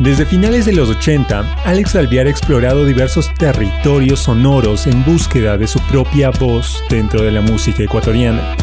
Desde 0.00 0.26
finales 0.26 0.64
de 0.64 0.72
los 0.72 0.88
80, 0.90 1.62
Alex 1.64 1.96
Alviar 1.96 2.28
ha 2.28 2.30
explorado 2.30 2.84
diversos 2.84 3.34
territorios 3.34 4.20
sonoros 4.20 4.86
en 4.86 5.04
búsqueda 5.04 5.58
de 5.58 5.66
su 5.66 5.80
propia 5.80 6.30
voz 6.30 6.84
dentro 6.88 7.20
de 7.22 7.32
la 7.32 7.40
música 7.40 7.82
ecuatoriana. 7.82 8.54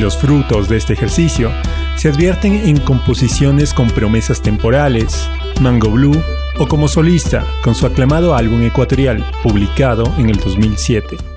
Los 0.00 0.16
frutos 0.16 0.70
de 0.70 0.78
este 0.78 0.94
ejercicio 0.94 1.50
se 1.96 2.08
advierten 2.08 2.54
en 2.54 2.78
composiciones 2.80 3.74
con 3.74 3.90
promesas 3.90 4.40
temporales, 4.40 5.28
Mango 5.60 5.90
Blue 5.90 6.22
o 6.58 6.66
como 6.66 6.88
solista 6.88 7.44
con 7.62 7.74
su 7.74 7.84
aclamado 7.84 8.34
álbum 8.34 8.62
ecuatorial, 8.62 9.22
publicado 9.42 10.10
en 10.16 10.30
el 10.30 10.36
2007. 10.36 11.33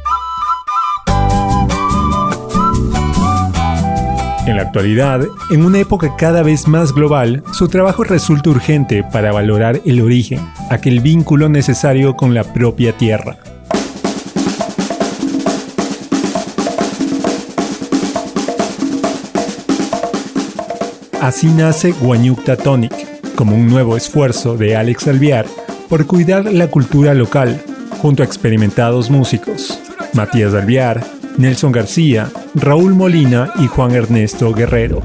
En 4.47 4.55
la 4.55 4.61
actualidad, 4.61 5.27
en 5.51 5.65
una 5.65 5.79
época 5.79 6.15
cada 6.17 6.41
vez 6.41 6.69
más 6.69 6.93
global, 6.93 7.43
su 7.51 7.67
trabajo 7.67 8.05
resulta 8.05 8.49
urgente 8.49 9.03
para 9.03 9.33
valorar 9.33 9.81
el 9.83 9.99
origen, 9.99 10.39
aquel 10.69 11.01
vínculo 11.01 11.49
necesario 11.49 12.15
con 12.15 12.33
la 12.33 12.45
propia 12.45 12.93
tierra. 12.93 13.35
Así 21.19 21.47
nace 21.47 21.91
Guanyukta 21.91 22.55
Tonic, 22.55 22.93
como 23.35 23.53
un 23.53 23.67
nuevo 23.67 23.97
esfuerzo 23.97 24.55
de 24.55 24.77
Alex 24.77 25.09
Alviar 25.09 25.45
por 25.89 26.07
cuidar 26.07 26.45
la 26.45 26.67
cultura 26.67 27.13
local, 27.13 27.61
junto 28.01 28.23
a 28.23 28.25
experimentados 28.25 29.09
músicos, 29.09 29.77
Matías 30.13 30.53
Alviar, 30.53 31.03
Nelson 31.37 31.73
García, 31.73 32.29
Raúl 32.59 32.95
Molina 32.95 33.51
y 33.59 33.67
Juan 33.67 33.91
Ernesto 33.91 34.51
Guerrero. 34.51 35.01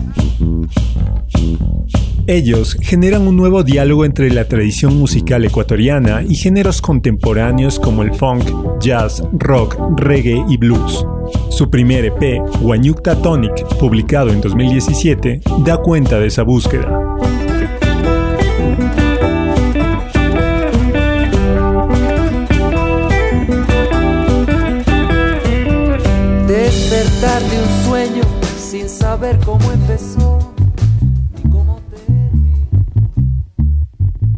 Ellos 2.27 2.79
generan 2.81 3.27
un 3.27 3.37
nuevo 3.37 3.63
diálogo 3.63 4.07
entre 4.07 4.31
la 4.31 4.49
tradición 4.49 4.97
musical 4.97 5.45
ecuatoriana 5.45 6.23
y 6.23 6.35
géneros 6.35 6.81
contemporáneos 6.81 7.79
como 7.79 8.03
el 8.03 8.15
funk, 8.15 8.45
jazz, 8.81 9.23
rock, 9.33 9.77
reggae 9.97 10.43
y 10.49 10.57
blues. 10.57 11.05
Su 11.51 11.69
primer 11.69 12.07
EP, 12.07 12.41
Guanyukta 12.61 13.21
Tonic, 13.21 13.67
publicado 13.79 14.31
en 14.31 14.41
2017, 14.41 15.43
da 15.65 15.77
cuenta 15.77 16.19
de 16.19 16.29
esa 16.29 16.45
búsqueda. 16.45 17.12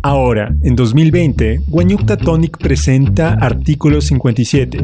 Ahora, 0.06 0.54
en 0.62 0.76
2020, 0.76 1.62
Guanyukta 1.66 2.18
Tonic 2.18 2.58
presenta 2.58 3.38
Artículo 3.40 4.02
57, 4.02 4.78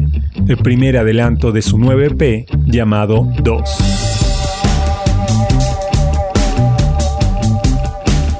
el 0.47 0.57
primer 0.57 0.97
adelanto 0.97 1.51
de 1.51 1.61
su 1.61 1.77
nuevo 1.77 2.01
EP 2.01 2.47
llamado 2.65 3.31
2. 3.43 3.61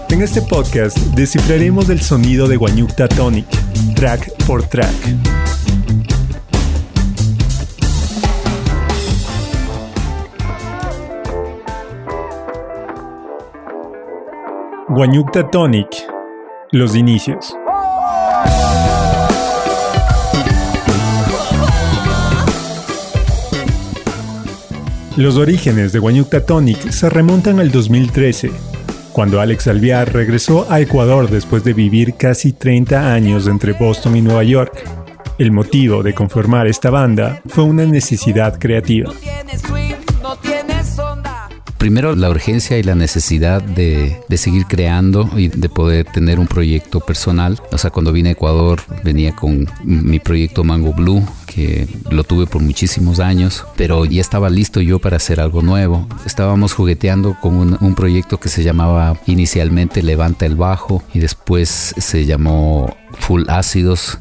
En 0.10 0.24
este 0.24 0.42
podcast 0.42 0.98
descifraremos 1.14 1.88
el 1.90 2.02
sonido 2.02 2.48
de 2.48 2.58
Guanyukta 2.58 3.08
Tonic, 3.08 3.46
track 3.94 4.44
por 4.48 4.64
track. 4.64 4.90
Guanyukta 14.90 15.48
Tonic, 15.52 16.11
los 16.72 16.96
inicios. 16.96 17.54
Los 25.18 25.36
orígenes 25.36 25.92
de 25.92 26.00
Guanyukta 26.00 26.46
Tonic 26.46 26.90
se 26.92 27.10
remontan 27.10 27.60
al 27.60 27.72
2013, 27.72 28.52
cuando 29.12 29.42
Alex 29.42 29.68
Alviar 29.68 30.14
regresó 30.14 30.72
a 30.72 30.80
Ecuador 30.80 31.30
después 31.30 31.66
de 31.66 31.74
vivir 31.74 32.16
casi 32.16 32.54
30 32.54 33.14
años 33.14 33.48
entre 33.48 33.74
Boston 33.74 34.16
y 34.16 34.22
Nueva 34.22 34.44
York. 34.44 34.72
El 35.38 35.52
motivo 35.52 36.04
de 36.04 36.14
conformar 36.14 36.68
esta 36.68 36.90
banda 36.90 37.42
fue 37.48 37.66
una 37.66 37.86
necesidad 37.86 38.58
creativa 38.58 39.12
primero 41.82 42.16
la 42.16 42.30
urgencia 42.30 42.78
y 42.78 42.84
la 42.84 42.94
necesidad 42.94 43.60
de, 43.60 44.20
seguir 44.38 44.68
creando 44.68 45.28
y 45.36 45.48
de 45.48 45.68
poder 45.68 46.06
tener 46.06 46.40
un 46.40 46.46
proyecto 46.46 47.00
personal. 47.00 47.60
O 47.72 47.80
sea, 47.80 47.90
cuando 47.90 48.12
vine 48.12 48.30
a 48.30 48.32
Ecuador 48.34 48.84
venía 49.04 49.36
con 49.36 49.68
mi 49.84 50.20
proyecto 50.20 50.64
Mango 50.64 50.94
Blue, 50.94 51.26
que 51.48 51.88
lo 52.12 52.24
tuve 52.24 52.46
por 52.46 52.62
muchísimos 52.62 53.20
años, 53.20 53.66
pero 53.78 54.06
ya 54.06 54.22
estaba 54.22 54.52
listo 54.52 54.80
yo 54.80 55.00
para 55.00 55.18
hacer 55.18 55.40
algo 55.40 55.64
nuevo. 55.64 56.08
Estábamos 56.24 56.74
jugueteando 56.74 57.36
con 57.42 57.56
un, 57.56 57.76
un 57.82 57.96
proyecto 57.96 58.40
que 58.40 58.50
se 58.50 58.62
llamaba 58.62 59.20
inicialmente 59.26 60.04
Levanta 60.04 60.46
el 60.46 60.58
Bajo 60.58 61.02
y 61.16 61.20
después 61.20 61.96
se 61.98 62.26
llamó 62.28 62.96
Full 63.14 63.46
Ácidos 63.48 64.20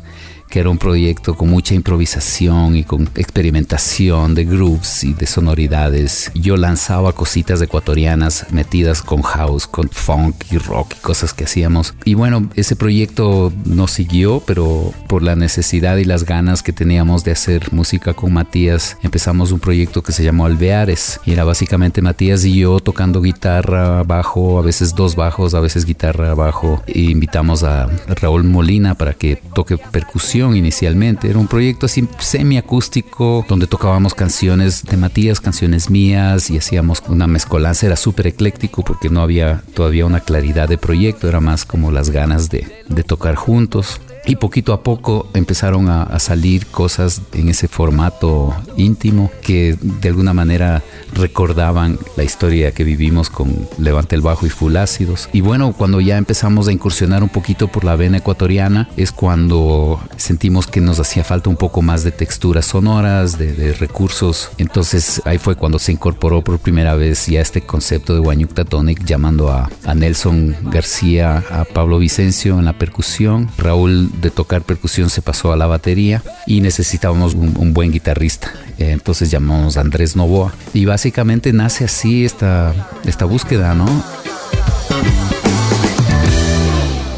que 0.50 0.58
era 0.58 0.68
un 0.68 0.78
proyecto 0.78 1.36
con 1.36 1.48
mucha 1.48 1.74
improvisación 1.74 2.74
y 2.76 2.82
con 2.82 3.08
experimentación 3.14 4.34
de 4.34 4.44
grooves 4.44 5.04
y 5.04 5.14
de 5.14 5.26
sonoridades. 5.26 6.32
Yo 6.34 6.56
lanzaba 6.56 7.12
cositas 7.12 7.62
ecuatorianas 7.62 8.46
metidas 8.50 9.00
con 9.00 9.22
house, 9.22 9.68
con 9.68 9.88
funk 9.88 10.34
y 10.50 10.58
rock 10.58 10.94
y 10.98 11.00
cosas 11.02 11.32
que 11.32 11.44
hacíamos. 11.44 11.94
Y 12.04 12.14
bueno, 12.14 12.50
ese 12.56 12.74
proyecto 12.74 13.52
no 13.64 13.86
siguió, 13.86 14.42
pero 14.44 14.92
por 15.08 15.22
la 15.22 15.36
necesidad 15.36 15.96
y 15.98 16.04
las 16.04 16.24
ganas 16.24 16.64
que 16.64 16.72
teníamos 16.72 17.22
de 17.22 17.30
hacer 17.30 17.72
música 17.72 18.14
con 18.14 18.32
Matías, 18.32 18.96
empezamos 19.02 19.52
un 19.52 19.60
proyecto 19.60 20.02
que 20.02 20.12
se 20.12 20.24
llamó 20.24 20.46
Alveares. 20.46 21.20
Y 21.24 21.32
era 21.32 21.44
básicamente 21.44 22.02
Matías 22.02 22.44
y 22.44 22.58
yo 22.58 22.80
tocando 22.80 23.22
guitarra, 23.22 24.02
bajo, 24.02 24.58
a 24.58 24.62
veces 24.62 24.96
dos 24.96 25.14
bajos, 25.14 25.54
a 25.54 25.60
veces 25.60 25.84
guitarra, 25.84 26.34
bajo. 26.34 26.82
E 26.88 27.02
invitamos 27.02 27.62
a 27.62 27.88
Raúl 28.20 28.42
Molina 28.42 28.96
para 28.96 29.14
que 29.14 29.36
toque 29.54 29.78
percusión 29.78 30.39
inicialmente. 30.56 31.28
Era 31.28 31.38
un 31.38 31.46
proyecto 31.46 31.86
así 31.86 32.08
semiacústico 32.18 33.44
donde 33.48 33.66
tocábamos 33.66 34.14
canciones 34.14 34.84
de 34.84 34.96
Matías, 34.96 35.40
canciones 35.40 35.90
mías 35.90 36.50
y 36.50 36.58
hacíamos 36.58 37.02
una 37.08 37.26
mezcolanza. 37.26 37.86
Era 37.86 37.96
súper 37.96 38.28
ecléctico 38.28 38.82
porque 38.82 39.10
no 39.10 39.20
había 39.20 39.62
todavía 39.74 40.06
una 40.06 40.20
claridad 40.20 40.68
de 40.68 40.78
proyecto, 40.78 41.28
era 41.28 41.40
más 41.40 41.64
como 41.64 41.92
las 41.92 42.10
ganas 42.10 42.50
de, 42.50 42.66
de 42.88 43.02
tocar 43.02 43.34
juntos. 43.34 44.00
Y 44.30 44.36
poquito 44.36 44.72
a 44.72 44.84
poco 44.84 45.28
empezaron 45.34 45.88
a, 45.88 46.16
salir 46.20 46.66
cosas 46.66 47.20
en 47.32 47.48
ese 47.48 47.66
formato 47.66 48.54
íntimo 48.76 49.28
que 49.42 49.76
de 49.80 50.08
alguna 50.08 50.32
manera 50.32 50.84
recordaban 51.14 51.98
la 52.16 52.22
historia 52.22 52.70
que 52.70 52.84
vivimos 52.84 53.28
con 53.28 53.68
Levante 53.78 54.14
el 54.14 54.20
Bajo 54.20 54.46
y 54.46 54.50
Full 54.50 54.76
Ácidos. 54.76 55.28
Y 55.32 55.40
bueno, 55.40 55.72
cuando 55.72 56.00
ya 56.00 56.16
empezamos 56.16 56.68
a 56.68 56.72
incursionar 56.72 57.24
un 57.24 57.28
poquito 57.28 57.66
por 57.66 57.82
la 57.82 57.96
vena 57.96 58.18
ecuatoriana, 58.18 58.88
es 58.96 59.10
cuando 59.10 60.00
sentimos 60.16 60.68
que 60.68 60.80
nos 60.80 61.00
hacía 61.00 61.24
falta 61.24 61.50
un 61.50 61.56
poco 61.56 61.82
más 61.82 62.04
de 62.04 62.12
texturas 62.12 62.66
sonoras, 62.66 63.36
de, 63.36 63.72
recursos. 63.80 64.50
Entonces 64.58 65.22
ahí 65.24 65.38
fue 65.38 65.56
cuando 65.56 65.80
se 65.80 65.90
incorporó 65.90 66.42
por 66.42 66.60
primera 66.60 66.94
vez 66.94 67.26
ya 67.26 67.40
este 67.40 67.62
concepto 67.62 68.14
de 68.14 68.20
Guanyukta 68.20 68.64
Tonic, 68.64 69.04
llamando 69.04 69.50
a, 69.50 69.68
a 69.84 69.94
Nelson 69.96 70.54
García, 70.70 71.42
a 71.50 71.64
Pablo 71.64 71.98
Vicencio 71.98 72.60
en 72.60 72.64
la 72.64 72.74
percusión, 72.74 73.50
Raúl 73.58 74.08
de 74.20 74.30
tocar 74.30 74.62
percusión 74.62 75.10
se 75.10 75.22
pasó 75.22 75.52
a 75.52 75.56
la 75.56 75.66
batería 75.66 76.22
y 76.46 76.60
necesitábamos 76.60 77.34
un, 77.34 77.72
buen 77.74 77.92
guitarrista. 77.92 78.52
Eh, 78.78 78.90
entonces 78.90 79.30
llamamos 79.30 79.76
a 79.76 79.80
Andrés 79.80 80.16
Novoa 80.16 80.52
y 80.74 80.84
básicamente 80.84 81.52
nace 81.52 81.84
así 81.84 82.24
esta, 82.24 82.74
esta 83.04 83.24
búsqueda, 83.24 83.74
¿no? 83.74 83.86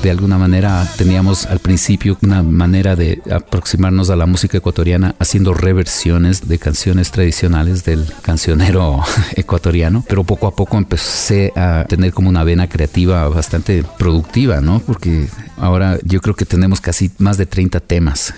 De 0.02 0.10
alguna 0.10 0.36
manera 0.36 0.86
teníamos 0.96 1.46
al 1.46 1.60
principio 1.60 2.18
una 2.22 2.42
manera 2.42 2.96
de 2.96 3.22
aproximarnos 3.30 4.10
a 4.10 4.16
la 4.16 4.26
música 4.26 4.58
ecuatoriana 4.58 5.14
haciendo 5.20 5.54
reversiones 5.54 6.48
de 6.48 6.58
canciones 6.58 7.12
tradicionales 7.12 7.84
del 7.84 8.12
cancionero 8.20 9.00
ecuatoriano, 9.36 10.04
pero 10.08 10.24
poco 10.24 10.48
a 10.48 10.56
poco 10.56 10.76
empecé 10.76 11.52
a 11.54 11.84
tener 11.88 12.12
como 12.12 12.28
una 12.28 12.42
vena 12.42 12.68
creativa 12.68 13.28
bastante 13.28 13.84
productiva, 13.96 14.60
¿no? 14.60 14.80
Porque 14.80 15.28
ahora 15.56 15.98
yo 16.04 16.20
creo 16.20 16.34
que 16.34 16.46
tenemos 16.46 16.80
casi 16.80 17.12
más 17.18 17.36
de 17.36 17.46
30 17.46 17.80
temas. 17.80 18.34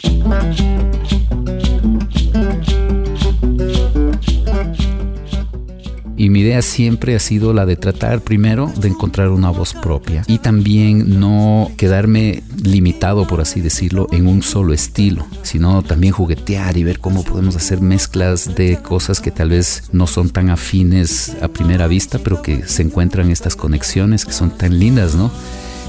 Y 6.16 6.30
mi 6.30 6.40
idea 6.40 6.62
siempre 6.62 7.16
ha 7.16 7.18
sido 7.18 7.52
la 7.52 7.66
de 7.66 7.76
tratar 7.76 8.20
primero 8.20 8.72
de 8.76 8.88
encontrar 8.88 9.30
una 9.30 9.50
voz 9.50 9.74
propia 9.74 10.22
y 10.26 10.38
también 10.38 11.18
no 11.18 11.70
quedarme 11.76 12.42
limitado, 12.62 13.26
por 13.26 13.40
así 13.40 13.60
decirlo, 13.60 14.06
en 14.12 14.26
un 14.26 14.42
solo 14.42 14.72
estilo, 14.72 15.26
sino 15.42 15.82
también 15.82 16.12
juguetear 16.12 16.76
y 16.76 16.84
ver 16.84 17.00
cómo 17.00 17.24
podemos 17.24 17.56
hacer 17.56 17.80
mezclas 17.80 18.54
de 18.54 18.78
cosas 18.78 19.20
que 19.20 19.30
tal 19.30 19.50
vez 19.50 19.84
no 19.92 20.06
son 20.06 20.30
tan 20.30 20.50
afines 20.50 21.36
a 21.42 21.48
primera 21.48 21.88
vista, 21.88 22.18
pero 22.18 22.42
que 22.42 22.66
se 22.66 22.82
encuentran 22.82 23.30
estas 23.30 23.56
conexiones 23.56 24.24
que 24.24 24.32
son 24.32 24.50
tan 24.50 24.78
lindas, 24.78 25.14
¿no? 25.14 25.30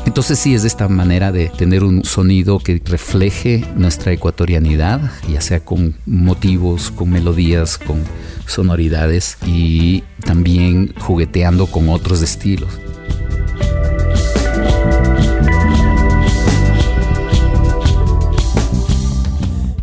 Entonces 0.05 0.39
sí 0.39 0.53
es 0.53 0.61
de 0.61 0.69
esta 0.69 0.87
manera 0.87 1.31
de 1.31 1.49
tener 1.49 1.83
un 1.83 2.05
sonido 2.05 2.59
que 2.59 2.81
refleje 2.85 3.65
nuestra 3.75 4.13
ecuatorianidad, 4.13 5.11
ya 5.27 5.41
sea 5.41 5.59
con 5.59 5.95
motivos, 6.05 6.91
con 6.91 7.09
melodías, 7.09 7.77
con 7.77 8.03
sonoridades 8.45 9.37
y 9.45 10.03
también 10.23 10.93
jugueteando 10.99 11.67
con 11.67 11.89
otros 11.89 12.21
estilos. 12.21 12.79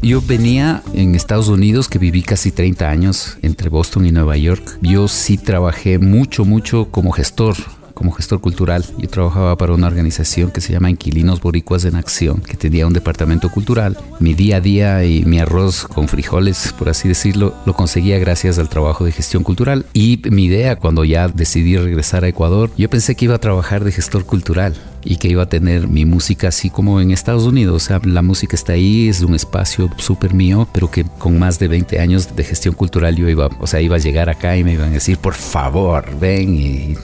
Yo 0.00 0.20
venía 0.20 0.82
en 0.94 1.14
Estados 1.14 1.48
Unidos, 1.48 1.88
que 1.88 1.98
viví 1.98 2.22
casi 2.22 2.50
30 2.50 2.90
años 2.90 3.38
entre 3.42 3.68
Boston 3.68 4.04
y 4.04 4.10
Nueva 4.10 4.36
York. 4.36 4.78
Yo 4.80 5.06
sí 5.06 5.38
trabajé 5.38 5.98
mucho, 6.00 6.44
mucho 6.44 6.90
como 6.90 7.12
gestor 7.12 7.54
como 8.02 8.10
gestor 8.10 8.40
cultural. 8.40 8.84
Yo 8.98 9.08
trabajaba 9.08 9.56
para 9.56 9.74
una 9.74 9.86
organización 9.86 10.50
que 10.50 10.60
se 10.60 10.72
llama 10.72 10.90
Inquilinos 10.90 11.40
Boricuas 11.40 11.84
en 11.84 11.94
Acción, 11.94 12.40
que 12.40 12.56
tenía 12.56 12.84
un 12.84 12.92
departamento 12.92 13.48
cultural. 13.48 13.96
Mi 14.18 14.34
día 14.34 14.56
a 14.56 14.60
día 14.60 15.04
y 15.04 15.24
mi 15.24 15.38
arroz 15.38 15.86
con 15.86 16.08
frijoles, 16.08 16.74
por 16.76 16.88
así 16.88 17.06
decirlo, 17.06 17.54
lo 17.64 17.74
conseguía 17.74 18.18
gracias 18.18 18.58
al 18.58 18.68
trabajo 18.68 19.04
de 19.04 19.12
gestión 19.12 19.44
cultural. 19.44 19.86
Y 19.92 20.20
mi 20.30 20.46
idea 20.46 20.74
cuando 20.74 21.04
ya 21.04 21.28
decidí 21.28 21.76
regresar 21.76 22.24
a 22.24 22.28
Ecuador, 22.28 22.72
yo 22.76 22.90
pensé 22.90 23.14
que 23.14 23.26
iba 23.26 23.36
a 23.36 23.40
trabajar 23.40 23.84
de 23.84 23.92
gestor 23.92 24.26
cultural 24.26 24.74
y 25.04 25.16
que 25.16 25.28
iba 25.28 25.42
a 25.42 25.48
tener 25.48 25.88
mi 25.88 26.04
música 26.04 26.48
así 26.48 26.70
como 26.70 27.00
en 27.00 27.10
Estados 27.10 27.44
Unidos. 27.44 27.82
O 27.82 27.86
sea, 27.86 28.00
la 28.04 28.22
música 28.22 28.56
está 28.56 28.74
ahí, 28.74 29.08
es 29.08 29.20
un 29.22 29.34
espacio 29.34 29.90
súper 29.96 30.34
mío, 30.34 30.68
pero 30.72 30.90
que 30.90 31.04
con 31.04 31.38
más 31.38 31.58
de 31.58 31.68
20 31.68 31.98
años 32.00 32.34
de 32.34 32.44
gestión 32.44 32.74
cultural 32.74 33.16
yo 33.16 33.28
iba, 33.28 33.48
o 33.60 33.66
sea, 33.66 33.80
iba 33.80 33.96
a 33.96 33.98
llegar 33.98 34.28
acá 34.28 34.56
y 34.56 34.64
me 34.64 34.72
iban 34.72 34.90
a 34.90 34.94
decir, 34.94 35.18
por 35.18 35.34
favor, 35.34 36.04
ven, 36.20 36.54
y, 36.54 36.96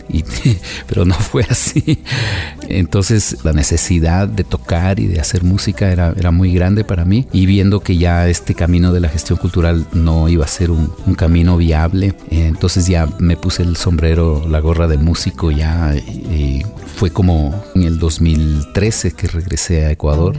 pero 0.88 1.05
no 1.05 1.14
fue 1.14 1.44
así. 1.49 2.02
Entonces 2.69 3.44
la 3.44 3.52
necesidad 3.52 4.26
de 4.26 4.44
tocar 4.44 4.99
y 4.99 5.06
de 5.06 5.20
hacer 5.20 5.44
música 5.44 5.90
era, 5.90 6.12
era 6.17 6.31
muy 6.31 6.52
grande 6.52 6.85
para 6.85 7.05
mí 7.05 7.26
y 7.32 7.46
viendo 7.46 7.81
que 7.81 7.96
ya 7.96 8.29
este 8.29 8.55
camino 8.55 8.93
de 8.93 9.00
la 9.00 9.08
gestión 9.08 9.38
cultural 9.38 9.87
no 9.93 10.29
iba 10.29 10.44
a 10.44 10.49
ser 10.49 10.70
un, 10.70 10.88
camino 11.17 11.56
viable, 11.56 12.14
entonces 12.31 12.87
ya 12.87 13.08
me 13.19 13.37
puse 13.37 13.62
el 13.62 13.76
sombrero, 13.76 14.46
la 14.49 14.61
gorra 14.61 14.87
de 14.87 14.99
músico 14.99 15.50
ya 15.50 15.96
y 15.96 16.62
fue 16.99 17.11
como 17.11 17.55
en 17.75 17.82
el 17.82 17.99
2013 17.99 19.12
que 19.12 19.29
regresé 19.29 19.87
a 19.87 19.90
Ecuador. 19.90 20.37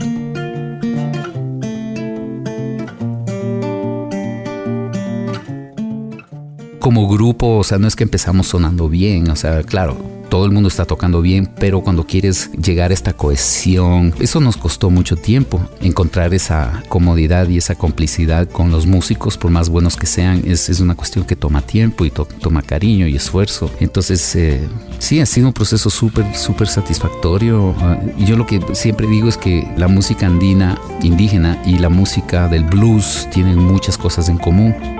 Como 6.78 7.08
grupo, 7.08 7.58
o 7.58 7.64
sea, 7.64 7.78
no 7.78 7.88
es 7.88 7.96
que 7.96 8.04
empezamos 8.04 8.48
sonando 8.48 8.88
bien, 8.88 9.30
o 9.30 9.36
sea, 9.36 9.62
claro, 9.62 9.98
todo 10.30 10.46
el 10.46 10.52
mundo 10.52 10.68
está 10.68 10.86
tocando 10.86 11.20
bien, 11.20 11.50
pero 11.58 11.82
cuando 11.82 12.06
quieres 12.06 12.50
llegar 12.52 12.92
a 12.92 12.94
esta 12.94 13.12
cohesión, 13.12 14.14
eso 14.20 14.40
nos 14.40 14.56
costó 14.56 14.88
mucho 14.88 15.16
tiempo, 15.16 15.60
encontrar 15.82 16.32
esa 16.32 16.82
comodidad 16.88 17.48
y 17.48 17.58
esa 17.58 17.74
complicidad 17.74 18.48
con 18.48 18.70
los 18.70 18.86
músicos, 18.86 19.36
por 19.36 19.50
más 19.50 19.68
buenos 19.68 19.96
que 19.96 20.06
sean, 20.06 20.42
es, 20.46 20.68
es 20.70 20.80
una 20.80 20.94
cuestión 20.94 21.24
que 21.26 21.36
toma 21.36 21.60
tiempo 21.62 22.04
y 22.04 22.10
toma 22.10 22.62
cariño 22.62 23.06
y 23.08 23.16
esfuerzo. 23.16 23.70
Entonces, 23.80 24.34
eh, 24.36 24.66
sí, 24.98 25.20
ha 25.20 25.26
sido 25.26 25.48
un 25.48 25.52
proceso 25.52 25.90
súper, 25.90 26.34
súper 26.36 26.68
satisfactorio. 26.68 27.74
Ah, 27.80 27.98
yo 28.18 28.36
lo 28.36 28.46
que 28.46 28.60
siempre 28.72 29.08
digo 29.08 29.28
es 29.28 29.36
que 29.36 29.68
la 29.76 29.88
música 29.88 30.26
andina, 30.26 30.80
indígena 31.02 31.60
y 31.66 31.78
la 31.78 31.88
música 31.88 32.46
del 32.48 32.64
blues 32.64 33.28
tienen 33.32 33.58
muchas 33.58 33.98
cosas 33.98 34.28
en 34.28 34.38
común 34.38 34.99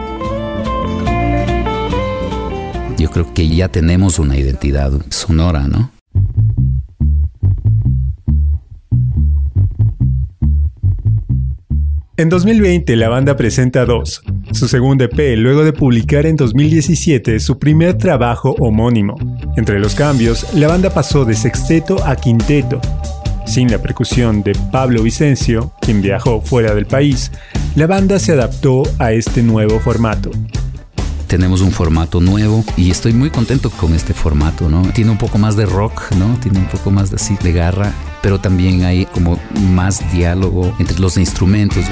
creo 3.11 3.33
que 3.35 3.49
ya 3.49 3.69
tenemos 3.69 4.19
una 4.19 4.37
identidad 4.37 4.93
sonora, 5.11 5.67
¿no? 5.67 5.91
En 12.17 12.29
2020 12.29 12.97
la 12.97 13.09
banda 13.09 13.35
presenta 13.35 13.87
Dos, 13.87 14.23
su 14.53 14.69
segundo 14.69 15.05
EP 15.05 15.39
luego 15.39 15.65
de 15.65 15.73
publicar 15.73 16.27
en 16.27 16.37
2017 16.37 17.41
su 17.41 17.59
primer 17.59 17.97
trabajo 17.97 18.55
homónimo. 18.59 19.17
Entre 19.57 19.79
los 19.79 19.95
cambios, 19.95 20.53
la 20.53 20.69
banda 20.69 20.91
pasó 20.91 21.25
de 21.25 21.35
sexteto 21.35 22.05
a 22.05 22.17
quinteto. 22.17 22.79
Sin 23.47 23.71
la 23.71 23.79
percusión 23.79 24.43
de 24.43 24.53
Pablo 24.71 25.03
Vicencio, 25.03 25.73
quien 25.81 26.03
viajó 26.03 26.43
fuera 26.43 26.75
del 26.75 26.85
país, 26.85 27.33
la 27.75 27.87
banda 27.87 28.19
se 28.19 28.33
adaptó 28.33 28.83
a 28.99 29.13
este 29.13 29.43
nuevo 29.43 29.81
formato 29.81 30.31
tenemos 31.31 31.61
un 31.61 31.71
formato 31.71 32.21
nuevo 32.21 32.65
y 32.77 32.91
estoy 32.91 33.13
muy 33.13 33.31
contento 33.31 33.71
con 33.71 33.95
este 33.95 34.15
formato, 34.15 34.69
¿no? 34.69 34.83
Tiene 34.93 35.13
un 35.13 35.17
poco 35.17 35.39
más 35.39 35.55
de 35.55 35.65
rock, 35.65 36.11
¿no? 36.17 36.37
Tiene 36.41 36.59
un 36.59 36.67
poco 36.67 36.91
más 36.91 37.11
de 37.11 37.17
así 37.17 37.37
de 37.41 37.53
garra, 37.53 37.95
pero 38.21 38.41
también 38.41 38.83
hay 38.83 39.07
como 39.07 39.39
más 39.69 40.13
diálogo 40.13 40.75
entre 40.81 40.99
los 40.99 41.17
instrumentos. 41.17 41.85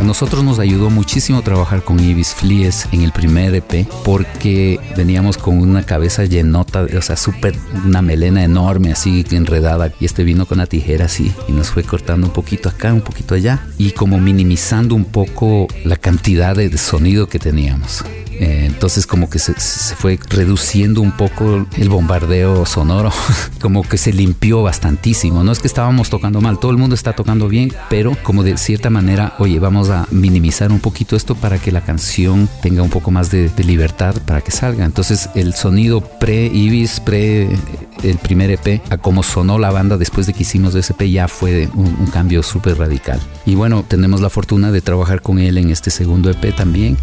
A 0.00 0.02
nosotros 0.02 0.42
nos 0.42 0.58
ayudó 0.58 0.90
muchísimo 0.90 1.42
trabajar 1.42 1.84
con 1.84 2.00
Ibis 2.00 2.34
Flies 2.34 2.88
en 2.90 3.02
el 3.02 3.12
primer 3.12 3.54
EP 3.54 3.86
porque 4.04 4.80
veníamos 4.96 5.38
con 5.38 5.58
una 5.58 5.84
cabeza 5.84 6.24
llenota, 6.24 6.82
o 6.82 7.02
sea, 7.02 7.16
súper, 7.16 7.54
una 7.84 8.02
melena 8.02 8.42
enorme 8.42 8.90
así 8.90 9.24
enredada 9.30 9.92
y 10.00 10.04
este 10.04 10.24
vino 10.24 10.46
con 10.46 10.58
la 10.58 10.66
tijera 10.66 11.04
así 11.04 11.32
y 11.46 11.52
nos 11.52 11.70
fue 11.70 11.84
cortando 11.84 12.26
un 12.26 12.32
poquito 12.32 12.68
acá, 12.68 12.92
un 12.92 13.02
poquito 13.02 13.36
allá 13.36 13.60
y 13.76 13.92
como 13.92 14.18
minimizando 14.18 14.96
un 14.96 15.04
poco 15.04 15.68
la 15.84 15.96
cantidad 15.96 16.56
de 16.56 16.76
sonido 16.76 17.28
que 17.28 17.38
teníamos. 17.38 18.04
Eh, 18.40 18.64
entonces 18.66 19.06
como 19.06 19.28
que 19.28 19.38
se, 19.38 19.54
fue 19.54 20.18
reduciendo 20.28 21.00
un 21.00 21.12
poco 21.12 21.66
el 21.76 21.88
bombardeo 21.88 22.66
sonoro, 22.66 23.10
como 23.60 23.82
que 23.82 23.98
se 23.98 24.12
limpió 24.12 24.62
bastantísimo. 24.62 25.42
No 25.42 25.52
es 25.52 25.58
que 25.58 25.66
estábamos 25.66 26.08
tocando 26.10 26.40
mal, 26.40 26.58
todo 26.58 26.70
el 26.70 26.78
mundo 26.78 26.94
está 26.94 27.14
tocando 27.14 27.48
bien, 27.48 27.72
pero 27.90 28.16
como 28.22 28.44
de 28.44 28.56
cierta 28.56 28.90
manera, 28.90 29.34
oye, 29.38 29.58
vamos 29.58 29.90
a 29.90 30.06
minimizar 30.10 30.70
un 30.70 30.80
poquito 30.80 31.16
esto 31.16 31.34
para 31.34 31.58
que 31.58 31.72
la 31.72 31.80
canción 31.80 32.48
tenga 32.62 32.82
un 32.82 32.90
poco 32.90 33.10
más 33.10 33.30
de, 33.30 33.50
libertad 33.58 34.14
para 34.24 34.40
que 34.40 34.50
salga. 34.50 34.84
Entonces 34.84 35.28
el 35.34 35.52
sonido 35.52 36.00
pre-Ibis, 36.00 37.00
pre 37.00 37.48
el 38.02 38.18
primer 38.18 38.50
EP, 38.50 38.80
a 38.88 38.96
como 38.96 39.22
sonó 39.22 39.58
la 39.58 39.70
banda 39.70 39.98
después 39.98 40.26
de 40.26 40.32
que 40.32 40.42
hicimos 40.42 40.74
ese 40.74 40.92
EP, 40.92 41.10
ya 41.10 41.28
fue 41.28 41.68
un, 41.74 41.86
un 41.98 42.06
cambio 42.06 42.42
súper 42.42 42.78
radical. 42.78 43.20
Y 43.44 43.56
bueno, 43.56 43.84
tenemos 43.86 44.20
la 44.20 44.30
fortuna 44.30 44.70
de 44.70 44.80
trabajar 44.80 45.20
con 45.20 45.38
él 45.38 45.58
en 45.58 45.70
este 45.70 45.90
segundo 45.90 46.30
EP 46.30 46.54
también. 46.54 46.96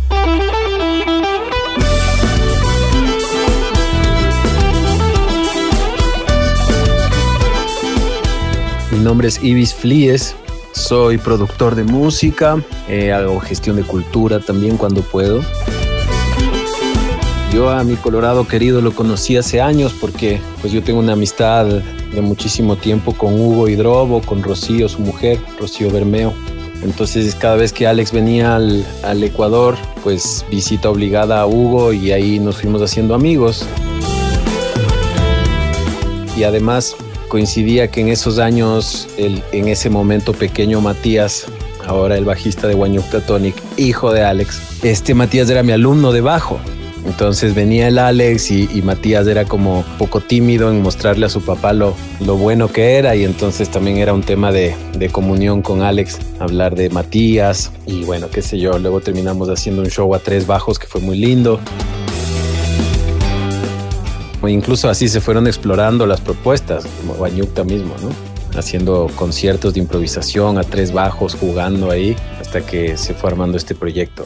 Nombre 9.06 9.28
es 9.28 9.44
Ibis 9.44 9.76
Flies, 9.76 10.36
soy 10.72 11.20
productor 11.20 11.76
de 11.76 11.84
música, 11.84 12.58
eh, 12.90 13.14
hago 13.14 13.40
gestión 13.40 13.76
de 13.76 13.84
cultura 13.84 14.40
también 14.40 14.78
cuando 14.78 15.04
puedo. 15.04 15.42
Yo 17.54 17.70
a 17.70 17.84
mi 17.84 17.98
Colorado 17.98 18.48
querido 18.48 18.82
lo 18.82 18.96
conocí 18.96 19.38
hace 19.38 19.62
años 19.62 19.94
porque 20.02 20.42
pues 20.60 20.74
yo 20.74 20.82
tengo 20.82 20.98
una 20.98 21.14
amistad 21.14 21.68
de 21.68 22.22
muchísimo 22.22 22.78
tiempo 22.78 23.14
con 23.14 23.40
Hugo 23.40 23.70
Hidrobo, 23.70 24.22
con 24.22 24.42
Rocío, 24.42 24.90
su 24.90 25.02
mujer, 25.02 25.38
Rocío 25.60 25.92
Bermeo. 25.92 26.34
Entonces 26.82 27.36
cada 27.36 27.58
vez 27.58 27.74
que 27.74 27.86
Alex 27.86 28.12
venía 28.12 28.56
al, 28.56 28.84
al 29.04 29.24
Ecuador, 29.24 29.76
pues 30.04 30.44
visita 30.50 30.90
obligada 30.90 31.42
a 31.42 31.46
Hugo 31.46 31.94
y 31.94 32.12
ahí 32.12 32.40
nos 32.40 32.58
fuimos 32.58 32.82
haciendo 32.82 33.14
amigos. 33.14 33.68
Y 36.36 36.42
además 36.44 36.96
coincidía 37.28 37.90
que 37.90 38.02
en 38.02 38.10
esos 38.10 38.40
años, 38.40 39.08
en 39.18 39.68
ese 39.68 39.90
momento 39.90 40.34
pequeño 40.34 40.82
Matías, 40.82 41.46
ahora 41.86 42.18
el 42.18 42.26
bajista 42.26 42.68
de 42.68 42.76
Wanyuk 42.76 43.10
Tonic, 43.26 43.56
hijo 43.78 44.12
de 44.12 44.24
Alex, 44.24 44.84
este 44.84 45.14
Matías 45.14 45.50
era 45.50 45.64
mi 45.64 45.72
alumno 45.72 46.12
de 46.12 46.22
bajo. 46.22 46.60
Entonces 47.06 47.54
venía 47.54 47.88
el 47.88 48.00
Alex 48.00 48.50
y, 48.50 48.82
Matías 48.82 49.28
era 49.28 49.46
como 49.46 49.86
poco 50.00 50.22
tímido 50.22 50.72
en 50.72 50.82
mostrarle 50.82 51.28
a 51.28 51.30
su 51.30 51.40
papá 51.40 51.72
lo, 51.72 51.94
lo 52.20 52.36
bueno 52.36 52.68
que 52.72 52.96
era 52.96 53.16
y 53.16 53.24
entonces 53.24 53.70
también 53.70 53.98
era 53.98 54.12
un 54.12 54.24
tema 54.24 54.52
de, 54.52 54.76
de, 54.98 55.10
comunión 55.10 55.62
con 55.62 55.84
Alex, 55.84 56.18
hablar 56.40 56.74
de 56.74 56.90
Matías 56.90 57.72
y 57.86 58.04
bueno, 58.06 58.28
qué 58.32 58.42
sé 58.42 58.58
yo, 58.58 58.80
luego 58.80 59.02
terminamos 59.02 59.50
haciendo 59.50 59.84
un 59.84 59.90
show 59.90 60.16
a 60.16 60.20
tres 60.20 60.48
bajos 60.48 60.80
que 60.80 60.88
fue 60.88 61.00
muy 61.00 61.18
lindo 61.18 61.60
incluso 64.48 64.90
así 64.90 65.08
se 65.08 65.22
fueron 65.22 65.48
explorando 65.48 66.06
las 66.06 66.22
propuestas, 66.22 66.86
como 67.00 67.16
Banyukta 67.16 67.64
mismo, 67.64 67.96
¿no? 68.02 68.10
Haciendo 68.58 69.10
conciertos 69.16 69.74
de 69.74 69.82
improvisación 69.82 70.58
a 70.58 70.64
tres 70.64 70.94
bajos, 70.94 71.36
jugando 71.36 71.92
ahí, 71.92 72.16
hasta 72.40 72.66
que 72.66 72.98
se 72.98 73.14
fue 73.14 73.30
armando 73.32 73.58
este 73.58 73.76
proyecto. 73.76 74.26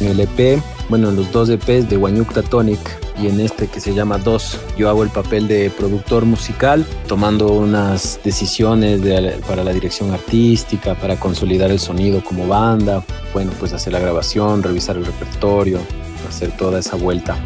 En 0.00 0.08
el 0.08 0.20
EP 0.20 0.62
bueno, 0.88 1.08
en 1.08 1.16
los 1.16 1.32
dos 1.32 1.48
EPs 1.48 1.88
de 1.90 1.96
Guanyukta 1.96 2.42
Tonic 2.42 2.78
y 3.20 3.26
en 3.26 3.40
este 3.40 3.66
que 3.66 3.80
se 3.80 3.92
llama 3.92 4.18
Dos, 4.18 4.60
yo 4.76 4.88
hago 4.88 5.02
el 5.02 5.10
papel 5.10 5.48
de 5.48 5.70
productor 5.70 6.24
musical, 6.24 6.86
tomando 7.08 7.48
unas 7.48 8.20
decisiones 8.22 9.00
para 9.48 9.64
la 9.64 9.72
dirección 9.72 10.12
artística, 10.12 10.94
para 10.94 11.16
consolidar 11.16 11.70
el 11.70 11.80
sonido 11.80 12.22
como 12.22 12.46
banda, 12.46 13.02
bueno, 13.32 13.50
pues 13.58 13.72
hacer 13.72 13.94
la 13.94 13.98
grabación, 13.98 14.62
revisar 14.62 14.96
el 14.96 15.06
repertorio, 15.06 15.80
hacer 16.26 16.50
toda 16.52 16.78
esa 16.78 16.96
vuelta. 16.96 17.36